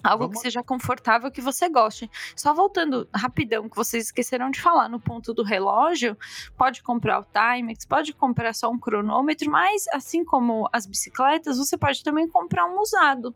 [0.02, 2.10] Algo Vamos- que seja confortável, que você goste.
[2.34, 6.16] Só voltando rapidão, que vocês esqueceram de falar, no ponto do relógio,
[6.56, 11.76] pode comprar o Timex, pode comprar só um cronômetro, mas assim como as bicicletas, você
[11.76, 13.34] pode também comprar um usado.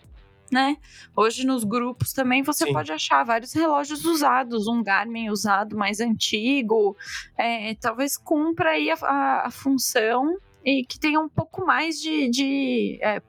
[0.52, 0.76] Né?
[1.16, 2.72] Hoje nos grupos também você Sim.
[2.74, 6.96] pode achar vários relógios usados, um Garmin usado mais antigo,
[7.36, 12.28] é, talvez cumpra aí a, a- a função e que tenha um pouco mais de,
[12.30, 13.20] de, é,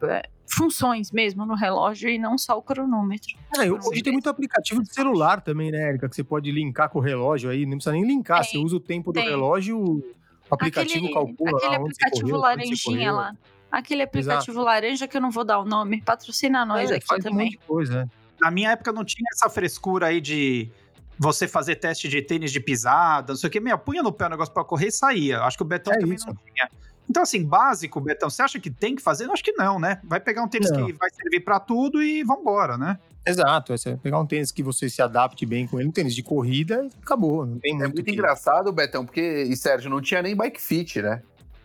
[0.48, 3.34] funções mesmo no relógio e não só o cronômetro.
[3.58, 6.08] É, hoje tem muito aplicativo de celular também, né, Erika?
[6.10, 8.42] Que você pode linkar com o relógio aí, não precisa nem linkar.
[8.44, 9.30] Tem, você usa o tempo do tem.
[9.30, 10.04] relógio, o
[10.50, 13.36] aplicativo aquele, calcula aquele lá onde você aplicativo correu, laranjinha lá.
[13.72, 17.26] Aquele aplicativo laranja que eu não vou dar o nome, patrocina nós É, aqui faz
[17.26, 17.46] um também.
[17.48, 18.10] monte de coisa, né?
[18.40, 20.70] Na minha época não tinha essa frescura aí de
[21.18, 23.60] você fazer teste de tênis de pisada, não sei o que.
[23.60, 25.42] Meu, punha no pé o negócio pra correr e saía.
[25.42, 26.28] Acho que o Betão É também isso.
[26.28, 26.70] não tinha.
[27.10, 29.26] Então, assim, básico, Betão, você acha que tem que fazer?
[29.26, 30.00] Eu acho que não, né?
[30.04, 30.86] Vai pegar um tênis Não.
[30.86, 32.98] que vai servir pra tudo e vambora, né?
[33.28, 36.14] Exato, é você pegar um tênis que você se adapte bem com ele, um tênis
[36.16, 37.46] de corrida, e acabou.
[37.46, 38.08] Não tem É muito.
[38.10, 41.22] engraçado, Betão, porque, e Sérgio, não tinha nem bike fit, né?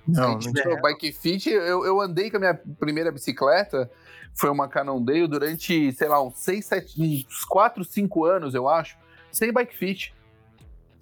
[0.08, 0.80] Não, A não gente tinha.
[0.80, 3.90] bike fit, eu, eu andei com a minha primeira bicicleta,
[4.34, 8.96] foi uma Cannondale durante, sei lá, uns 6, 7, uns 4, 5 anos, eu acho,
[9.30, 10.14] sem bike fit.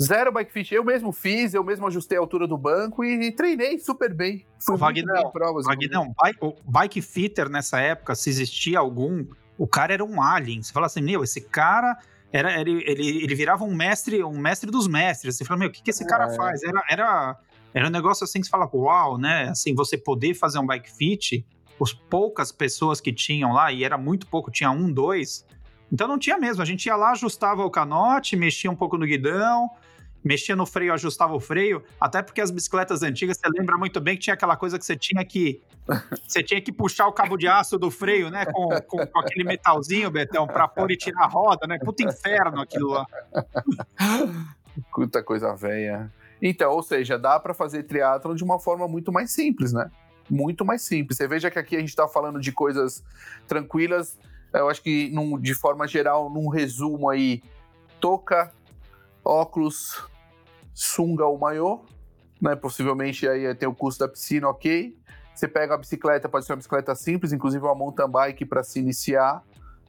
[0.00, 0.72] Zero bike fit.
[0.74, 4.46] Eu mesmo fiz, eu mesmo ajustei a altura do banco e, treinei super bem.
[4.64, 4.76] Fui
[5.32, 5.66] provas.
[5.66, 9.26] Vagnão, bike, o bike fitter nessa época, se existia algum,
[9.56, 10.62] o cara era um alien.
[10.62, 11.98] Você fala assim, meu, esse cara
[12.32, 15.36] era, ele, ele, ele virava um mestre, um mestre dos mestres.
[15.36, 16.36] Você fala, meu, o que, que esse cara É.
[16.36, 16.62] faz?
[16.62, 17.36] Era, era,
[17.74, 19.48] era um negócio assim que você fala, uau, né?
[19.48, 21.44] Assim, você poder fazer um bike fit,
[21.78, 25.44] os poucas pessoas que tinham lá, e era muito pouco, tinha um, dois.
[25.90, 26.62] Então não tinha mesmo.
[26.62, 29.70] A gente ia lá, ajustava o canote, mexia um pouco no guidão,
[30.24, 34.14] mexia no freio, ajustava o freio, até porque as bicicletas antigas, você lembra muito bem
[34.16, 35.62] que tinha aquela coisa que você tinha que
[36.26, 39.44] você tinha que puxar o cabo de aço do freio, né, com, com, com aquele
[39.44, 41.78] metalzinho, Betão, pra pôr e tirar a roda, né?
[41.78, 43.06] Puta inferno aquilo lá.
[44.92, 46.12] Puta coisa velha.
[46.40, 49.90] Então, ou seja, dá pra fazer triatlon de uma forma muito mais simples, né?
[50.30, 51.16] Muito mais simples.
[51.16, 53.02] Você veja que aqui a gente tá falando de coisas
[53.46, 54.16] tranquilas.
[54.52, 57.42] Eu acho que, num- de forma geral, num resumo aí,
[57.98, 58.52] toca,
[59.28, 60.02] óculos,
[60.72, 61.80] sunga ou maiô,
[62.40, 62.56] né?
[62.56, 64.96] Possivelmente aí tem o custo da piscina, ok.
[65.34, 68.80] Você pega a bicicleta, pode ser uma bicicleta simples, inclusive uma mountain bike para se
[68.80, 69.44] iniciar.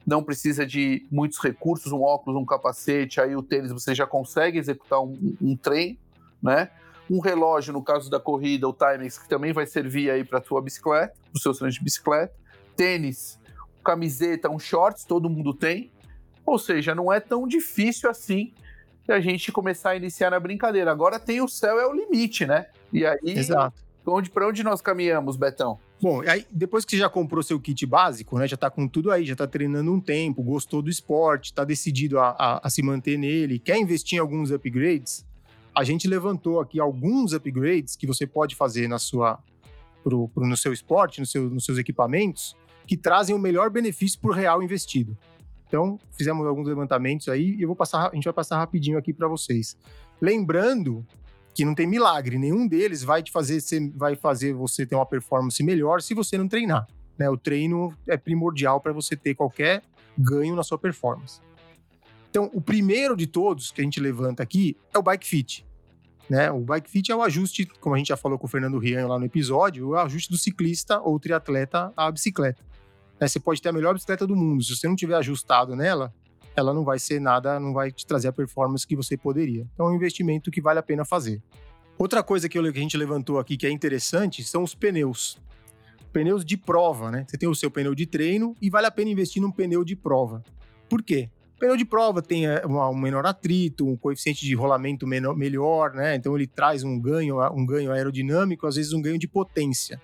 [0.06, 4.58] Não precisa de muitos recursos, um óculos, um capacete, aí o tênis você já consegue
[4.58, 5.98] executar um, um treino,
[6.42, 6.70] né?
[7.08, 10.40] Um relógio, no caso da corrida, o Timex, que também vai servir aí para a
[10.40, 12.32] tua bicicleta, para o seu treino de bicicleta.
[12.76, 13.38] Tênis,
[13.84, 15.90] camiseta, um shorts, todo mundo tem.
[16.46, 18.52] Ou seja, não é tão difícil assim
[19.12, 20.90] a gente começar a iniciar na brincadeira.
[20.90, 22.66] Agora tem o céu é o limite, né?
[22.92, 23.80] E aí, Exato.
[24.06, 25.78] onde para onde nós caminhamos, Betão?
[26.00, 28.48] Bom, aí depois que você já comprou seu kit básico, né?
[28.48, 32.18] Já tá com tudo aí, já tá treinando um tempo, gostou do esporte, tá decidido
[32.18, 35.26] a, a, a se manter nele, quer investir em alguns upgrades,
[35.74, 39.38] a gente levantou aqui alguns upgrades que você pode fazer na sua,
[40.02, 42.56] pro, pro, no seu esporte, no seu, nos seus equipamentos,
[42.86, 45.16] que trazem o melhor benefício por real investido.
[45.70, 49.12] Então, fizemos alguns levantamentos aí e eu vou passar, a gente vai passar rapidinho aqui
[49.12, 49.76] para vocês.
[50.20, 51.06] Lembrando
[51.54, 53.60] que não tem milagre, nenhum deles vai te fazer,
[53.94, 56.88] vai fazer você ter uma performance melhor se você não treinar.
[57.16, 57.30] Né?
[57.30, 59.80] O treino é primordial para você ter qualquer
[60.18, 61.40] ganho na sua performance.
[62.28, 65.64] Então, o primeiro de todos que a gente levanta aqui é o Bike Fit.
[66.28, 66.50] Né?
[66.50, 69.06] O Bike Fit é o ajuste, como a gente já falou com o Fernando Rian
[69.06, 72.60] lá no episódio, o ajuste do ciclista ou triatleta à bicicleta.
[73.20, 73.28] Né?
[73.28, 76.12] Você pode ter a melhor bicicleta do mundo, se você não tiver ajustado nela,
[76.56, 79.66] ela não vai ser nada, não vai te trazer a performance que você poderia.
[79.74, 81.42] Então é um investimento que vale a pena fazer.
[81.98, 85.38] Outra coisa que, a gente levantou aqui que é interessante são os pneus.
[86.12, 87.24] Pneus de prova, né?
[87.28, 89.94] Você tem o seu pneu de treino e vale a pena investir num pneu de
[89.94, 90.42] prova.
[90.88, 91.30] Por quê?
[91.58, 96.16] Pneu de prova tem é, um menor atrito, um coeficiente de rolamento menor, melhor, né?
[96.16, 100.00] Então ele traz um ganho, um ganho aerodinâmico, às vezes um ganho de potência.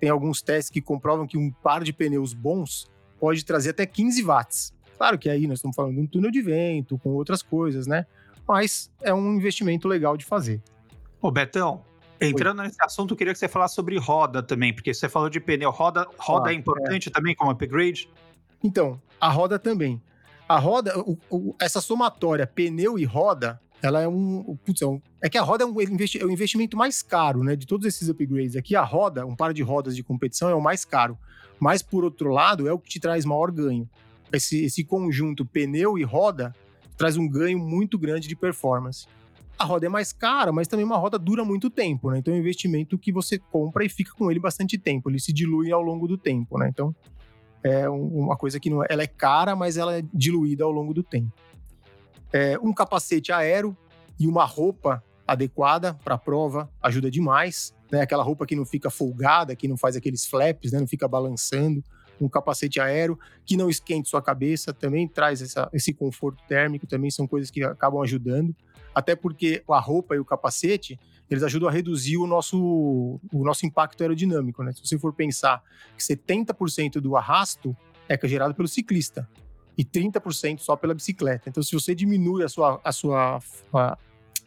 [0.00, 4.22] Tem alguns testes que comprovam que um par de pneus bons pode trazer até 15
[4.22, 4.74] watts.
[4.96, 8.06] Claro que aí nós estamos falando de um túnel de vento, com outras coisas, né?
[8.46, 10.62] Mas é um investimento legal de fazer.
[11.20, 11.84] Ô, Betão,
[12.20, 12.66] entrando Oi.
[12.66, 15.70] nesse assunto, eu queria que você falasse sobre roda também, porque você falou de pneu.
[15.70, 17.12] Roda, roda ah, é importante é.
[17.12, 18.08] também como upgrade?
[18.62, 20.02] Então, a roda também.
[20.48, 24.56] A roda, o, o, essa somatória pneu e roda, ela é um.
[24.64, 27.54] Putz, é, um, é que a roda é um, é um investimento mais caro, né?
[27.54, 30.60] De todos esses upgrades aqui, a roda, um par de rodas de competição é o
[30.60, 31.16] mais caro.
[31.60, 33.88] Mas, por outro lado, é o que te traz maior ganho.
[34.32, 36.54] Esse, esse conjunto pneu e roda
[36.96, 39.06] traz um ganho muito grande de performance.
[39.58, 42.18] A roda é mais cara, mas também uma roda dura muito tempo, né?
[42.18, 45.10] Então é um investimento que você compra e fica com ele bastante tempo.
[45.10, 46.68] Ele se dilui ao longo do tempo, né?
[46.68, 46.94] Então
[47.62, 50.94] é uma coisa que não é, ela é cara, mas ela é diluída ao longo
[50.94, 51.32] do tempo
[52.32, 53.76] é, um capacete aero
[54.18, 57.74] e uma roupa adequada para a prova ajuda demais.
[57.90, 58.00] Né?
[58.00, 60.80] Aquela roupa que não fica folgada, que não faz aqueles flaps, né?
[60.80, 61.84] não fica balançando.
[62.20, 67.10] Um capacete aéreo que não esquente sua cabeça também traz essa, esse conforto térmico, também
[67.10, 68.54] são coisas que acabam ajudando.
[68.92, 70.98] Até porque a roupa e o capacete
[71.30, 74.62] eles ajudam a reduzir o nosso, o nosso impacto aerodinâmico.
[74.62, 74.72] Né?
[74.72, 75.62] Se você for pensar
[75.96, 77.76] que 70% do arrasto
[78.08, 79.28] é gerado pelo ciclista
[79.78, 81.48] e 30% só pela bicicleta.
[81.48, 83.40] Então, se você diminui a sua, a sua
[83.72, 83.96] a,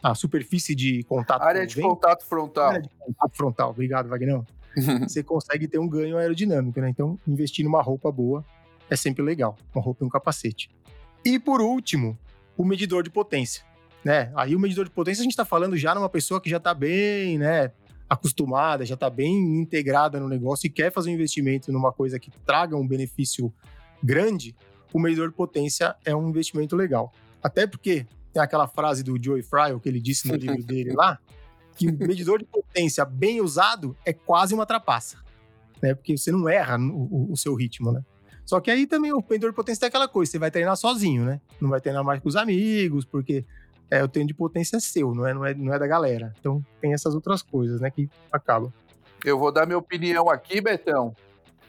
[0.02, 2.68] a superfície de contato área de vento, contato frontal.
[2.68, 4.42] Área de contato frontal, obrigado, Wagner.
[5.08, 6.90] você consegue ter um ganho aerodinâmico, né?
[6.90, 8.44] Então, investir numa roupa boa
[8.90, 10.68] é sempre legal, uma roupa e um capacete.
[11.24, 12.18] E por último,
[12.56, 13.64] o medidor de potência,
[14.04, 14.30] né?
[14.34, 16.74] Aí o medidor de potência a gente está falando já numa pessoa que já está
[16.74, 17.70] bem, né?
[18.08, 22.30] Acostumada, já está bem integrada no negócio e quer fazer um investimento numa coisa que
[22.44, 23.50] traga um benefício
[24.02, 24.54] grande,
[24.92, 27.12] o medidor de potência é um investimento legal.
[27.42, 31.18] Até porque tem aquela frase do Joey Fryer, que ele disse no livro dele lá,
[31.76, 35.18] que o medidor de potência bem usado é quase uma trapaça,
[35.80, 35.94] né?
[35.94, 38.02] Porque você não erra o, o seu ritmo, né?
[38.44, 41.24] Só que aí também o medidor de potência tem aquela coisa, você vai treinar sozinho,
[41.24, 41.40] né?
[41.60, 43.44] Não vai treinar mais com os amigos, porque
[43.90, 46.34] é, o treino de potência é seu, não é, não, é, não é da galera.
[46.40, 48.72] Então tem essas outras coisas, né, que acabam.
[49.24, 51.14] Eu vou dar minha opinião aqui, Betão.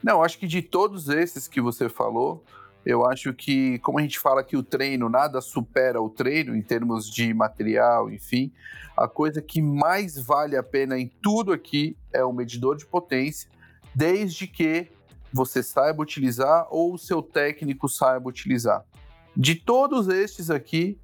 [0.01, 2.43] Não, acho que de todos esses que você falou,
[2.85, 6.61] eu acho que, como a gente fala que o treino nada supera o treino em
[6.61, 8.51] termos de material, enfim,
[8.95, 13.49] a coisa que mais vale a pena em tudo aqui é o medidor de potência,
[13.95, 14.89] desde que
[15.31, 18.83] você saiba utilizar ou o seu técnico saiba utilizar.
[19.35, 20.99] De todos estes aqui,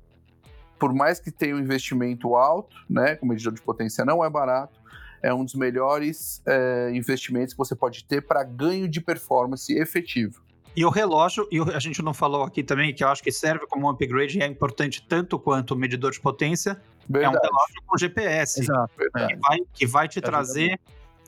[0.77, 4.79] por mais que tenha um investimento alto, né, o medidor de potência não é barato,
[5.21, 10.41] é um dos melhores é, investimentos que você pode ter para ganho de performance efetivo.
[10.75, 13.65] E o relógio, e a gente não falou aqui também, que eu acho que serve
[13.67, 17.35] como um upgrade e é importante tanto quanto o medidor de potência, Verdade.
[17.35, 18.61] é um relógio com GPS.
[18.61, 18.93] Exato.
[18.97, 20.79] Que vai, que vai te é trazer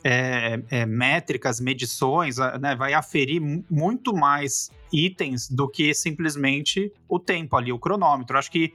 [0.04, 7.56] é, é, métricas, medições, né, vai aferir muito mais itens do que simplesmente o tempo
[7.58, 8.38] ali, o cronômetro.
[8.38, 8.74] Acho que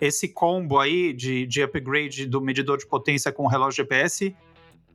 [0.00, 4.34] esse combo aí de, de upgrade do medidor de potência com o relógio GPS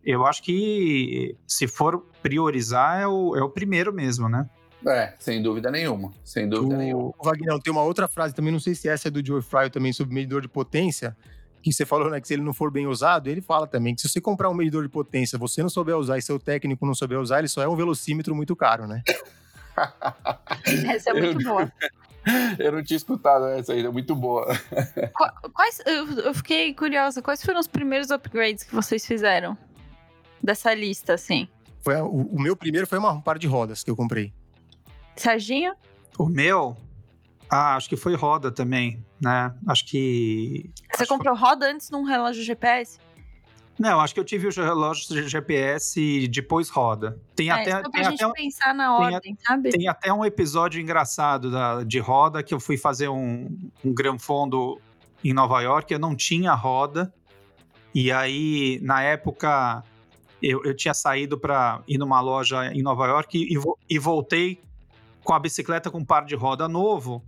[0.05, 4.49] eu acho que se for priorizar, é o, é o primeiro mesmo, né?
[4.86, 6.11] É, sem dúvida nenhuma.
[6.23, 7.13] Sem dúvida nenhuma.
[7.17, 9.69] O Wagner, tem uma outra frase também, não sei se essa é do Joe Fry
[9.69, 11.15] também, sobre medidor de potência,
[11.61, 14.01] que você falou, né, que se ele não for bem usado, ele fala também que
[14.01, 16.93] se você comprar um medidor de potência, você não souber usar e seu técnico não
[16.93, 19.01] souber usar, ele só é um velocímetro muito caro, né?
[20.93, 21.71] Essa é muito boa.
[22.57, 24.47] Eu não tinha escutado essa ainda, muito boa.
[25.53, 29.57] Quais, eu, fiquei curiosa, quais foram os primeiros upgrades que vocês fizeram
[30.41, 31.49] dessa lista, assim?
[31.81, 34.34] Foi, o, o meu primeiro foi uma, um par de rodas que eu comprei.
[35.16, 35.74] Serginho?
[36.18, 36.76] O meu?
[37.49, 39.53] Ah, acho que foi roda também, né?
[39.68, 40.72] Acho que.
[40.91, 42.99] Você acho comprou roda antes de um relógio GPS?
[43.80, 47.20] Não, acho que eu tive o relógio GPS e depois roda.
[47.36, 49.70] Tem é, até, só pra tem gente até, um- pensar na tem ordem, sabe?
[49.70, 54.80] tem até um episódio engraçado da, de roda que eu fui fazer um, um granfondo
[55.24, 55.91] em Nova York.
[55.91, 57.11] Eu não tinha roda.
[57.95, 59.84] E aí, na época,
[60.41, 63.57] eu, eu tinha saído para ir numa loja em Nova York e,
[63.89, 64.61] e voltei
[65.24, 67.24] com a bicicleta com um par de roda novo.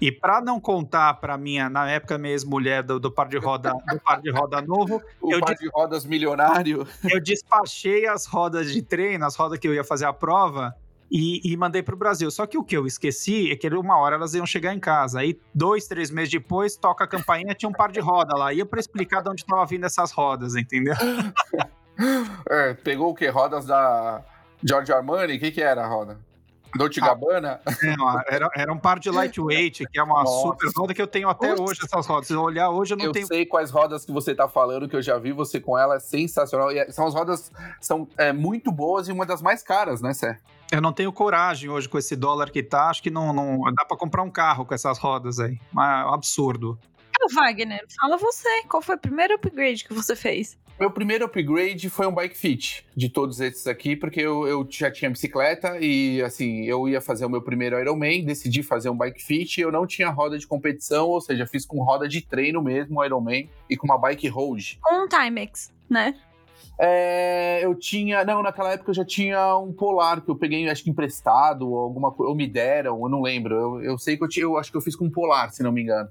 [0.00, 3.72] E para não contar para minha, na época, minha ex-mulher do, do par de roda,
[3.72, 6.86] do par de roda novo, O Eu par de rodas milionário.
[7.10, 10.74] eu despachei as rodas de treino, as rodas que eu ia fazer a prova,
[11.10, 12.30] e, e mandei pro Brasil.
[12.30, 15.20] Só que o que eu esqueci é que uma hora elas iam chegar em casa.
[15.20, 18.52] Aí, dois, três meses depois, toca a campainha, tinha um par de roda lá.
[18.52, 20.94] Ia pra explicar de onde tava vindo essas rodas, entendeu?
[22.50, 23.30] É, pegou o quê?
[23.30, 24.22] Rodas da
[24.62, 25.36] Giorgio Armani?
[25.36, 26.20] O que, que era a roda?
[26.76, 27.06] Dolce Ah.
[27.06, 27.60] Gabbana?
[27.96, 30.42] Não, era, era um par de lightweight, que é uma Nossa.
[30.42, 32.26] super roda que eu tenho até hoje, essas rodas.
[32.26, 33.26] Se eu olhar hoje, eu não Eu tenho.
[33.26, 36.00] sei quais rodas que você tá falando, que eu já vi você com ela, é
[36.00, 36.72] sensacional.
[36.72, 37.50] E é- são as rodas,
[37.80, 40.38] são é, muito boas e uma das mais caras, né, Sé?
[40.72, 42.88] Eu não tenho coragem hoje com esse dólar que tá.
[42.90, 45.60] Acho que não, não dá pra comprar um carro com essas rodas aí.
[45.74, 46.76] É um absurdo.
[47.34, 48.62] Wagner, fala você.
[48.68, 50.58] Qual foi o primeiro upgrade que você fez?
[50.78, 54.90] Meu primeiro upgrade foi um bike fit de todos esses aqui, porque eu, eu já
[54.90, 59.22] tinha bicicleta e, assim, eu ia fazer o meu primeiro Ironman, decidi fazer um bike
[59.22, 62.62] fit e eu não tinha roda de competição, ou seja, fiz com roda de treino
[62.62, 64.30] mesmo, o Ironman, e com uma bike.
[64.30, 66.14] Com um Timex, né?
[66.78, 68.22] É, eu tinha.
[68.22, 71.78] Não, naquela época eu já tinha um polar que eu peguei, acho que emprestado, ou
[71.78, 73.54] alguma coisa, ou me deram, eu não lembro.
[73.54, 75.62] Eu, eu sei que eu, tinha, eu acho que eu fiz com um polar, se
[75.62, 76.10] não me engano.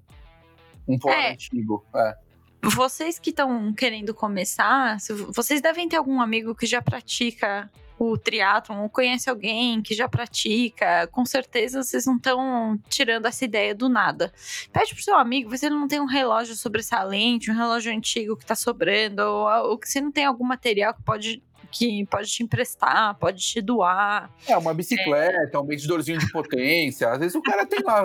[0.87, 1.31] Um polar É.
[1.33, 1.85] antigo.
[1.95, 2.24] É.
[2.73, 4.97] Vocês que estão querendo começar,
[5.29, 10.07] vocês devem ter algum amigo que já pratica o triatlon, ou conhece alguém que já
[10.09, 11.07] pratica.
[11.11, 14.33] Com certeza vocês não estão tirando essa ideia do nada.
[14.73, 18.55] Pede pro seu amigo, ele não tem um relógio sobressalente, um relógio antigo que tá
[18.55, 21.41] sobrando, ou, ou que se não tem algum material que pode,
[21.71, 24.29] que pode te emprestar, pode te doar.
[24.47, 27.11] É, uma bicicleta, um medidorzinho de potência.
[27.11, 28.03] Às vezes o cara tem lá.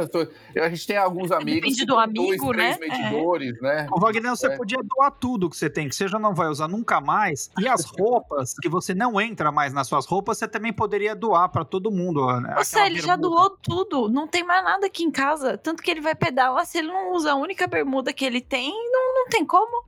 [0.57, 1.61] A gente tem alguns amigos.
[1.61, 2.75] Depende que do amigo, dois, né?
[2.77, 3.87] três medidores, né?
[3.93, 4.57] Ô, Wagner, você É.
[4.57, 7.51] podia doar tudo que você tem, que você já não vai usar nunca mais.
[7.59, 11.49] E as roupas, que você não entra mais nas suas roupas, você também poderia doar
[11.49, 12.27] pra todo mundo.
[12.41, 12.55] Né?
[12.59, 13.29] Você, Aquela ele já bermuda.
[13.37, 15.57] doou tudo, não tem mais nada aqui em casa.
[15.59, 18.71] Tanto que ele vai pedalar, se ele não usa a única bermuda que ele tem,
[18.91, 19.85] não, não tem como.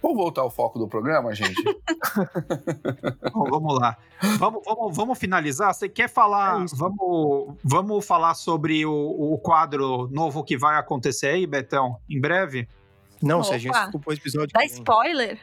[0.00, 1.60] Vamos voltar ao foco do programa, gente?
[3.32, 3.96] Bom, vamos lá.
[4.38, 5.74] Vamos, vamos, vamos finalizar.
[5.74, 6.62] Você quer falar?
[6.62, 12.20] É vamos, vamos falar sobre o, o quadro novo que vai acontecer aí, Betão, em
[12.20, 12.68] breve?
[13.20, 13.48] Não, Opa.
[13.48, 15.38] Serginho, isso ficou o episódio Dá spoiler?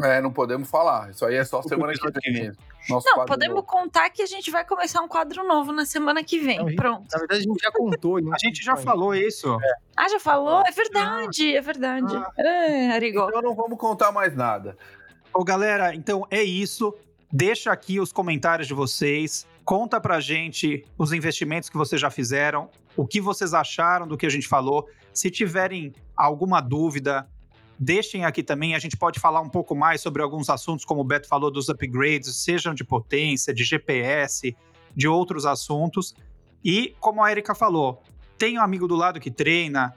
[0.00, 1.10] É, não podemos falar.
[1.10, 2.52] Isso aí é só semana que vem.
[2.88, 3.66] Nosso Não, podemos novo.
[3.66, 6.58] contar que a gente vai começar um quadro novo na semana que vem.
[6.58, 7.06] Não, Pronto.
[7.12, 8.16] Na verdade, a gente já contou.
[8.16, 9.56] A gente já falou isso.
[9.96, 10.64] Ah, já falou?
[10.66, 12.16] É verdade, é verdade.
[12.16, 12.32] Ah.
[12.38, 13.28] É, Arigó.
[13.28, 14.76] Então não vamos contar mais nada.
[15.32, 16.94] Ô, galera, então é isso.
[17.30, 19.46] Deixa aqui os comentários de vocês.
[19.64, 24.26] Conta pra gente os investimentos que vocês já fizeram, o que vocês acharam do que
[24.26, 24.88] a gente falou.
[25.14, 27.28] Se tiverem alguma dúvida,
[27.78, 28.74] deixem aqui também.
[28.74, 31.68] A gente pode falar um pouco mais sobre alguns assuntos, como o Beto falou, dos
[31.68, 34.56] upgrades, sejam de potência, de GPS,
[34.94, 36.14] de outros assuntos.
[36.64, 38.02] E, como a Erika falou,
[38.38, 39.94] tem um amigo do lado que treina,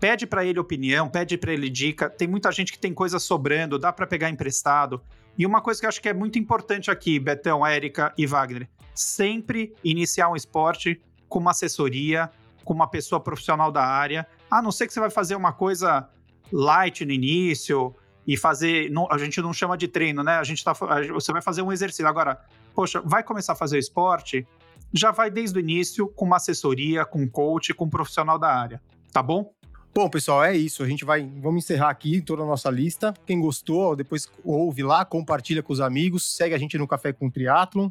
[0.00, 2.08] pede para ele opinião, pede para ele dica.
[2.10, 5.02] Tem muita gente que tem coisa sobrando, dá para pegar emprestado.
[5.36, 8.68] E uma coisa que eu acho que é muito importante aqui, Betão, Érica e Wagner,
[8.94, 12.30] sempre iniciar um esporte com uma assessoria,
[12.64, 14.26] com uma pessoa profissional da área.
[14.50, 16.08] A não ser que você vai fazer uma coisa
[16.52, 17.94] light no início
[18.26, 20.36] e fazer, não- a gente não chama de treino, né?
[20.36, 20.72] A gente tá,
[21.12, 22.06] você vai fazer um exercício.
[22.06, 22.40] Agora,
[22.74, 24.46] poxa, vai começar a fazer esporte,
[24.92, 28.48] já vai desde o início com uma assessoria, com um coach, com um profissional da
[28.48, 28.80] área,
[29.12, 29.52] tá bom?
[29.94, 30.82] Bom, pessoal, é isso.
[30.82, 31.24] A gente vai.
[31.40, 33.14] Vamos encerrar aqui toda a nossa lista.
[33.24, 37.30] Quem gostou, depois ouve lá, compartilha com os amigos, segue a gente no Café com
[37.30, 37.90] Triathlon.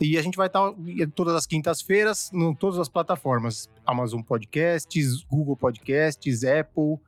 [0.00, 0.72] E a gente vai estar
[1.14, 6.98] todas as quintas-feiras em todas as plataformas: Amazon Podcasts, Google Podcasts, Apple,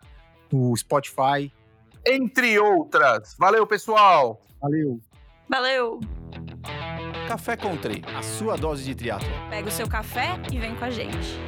[0.52, 1.52] o Spotify.
[2.06, 3.34] entre outras.
[3.38, 4.40] Valeu, pessoal!
[4.62, 5.00] Valeu.
[5.48, 6.00] Valeu!
[7.28, 9.28] Café Country, a sua dose de triatlo.
[9.50, 11.38] Pega o seu café e vem com a gente.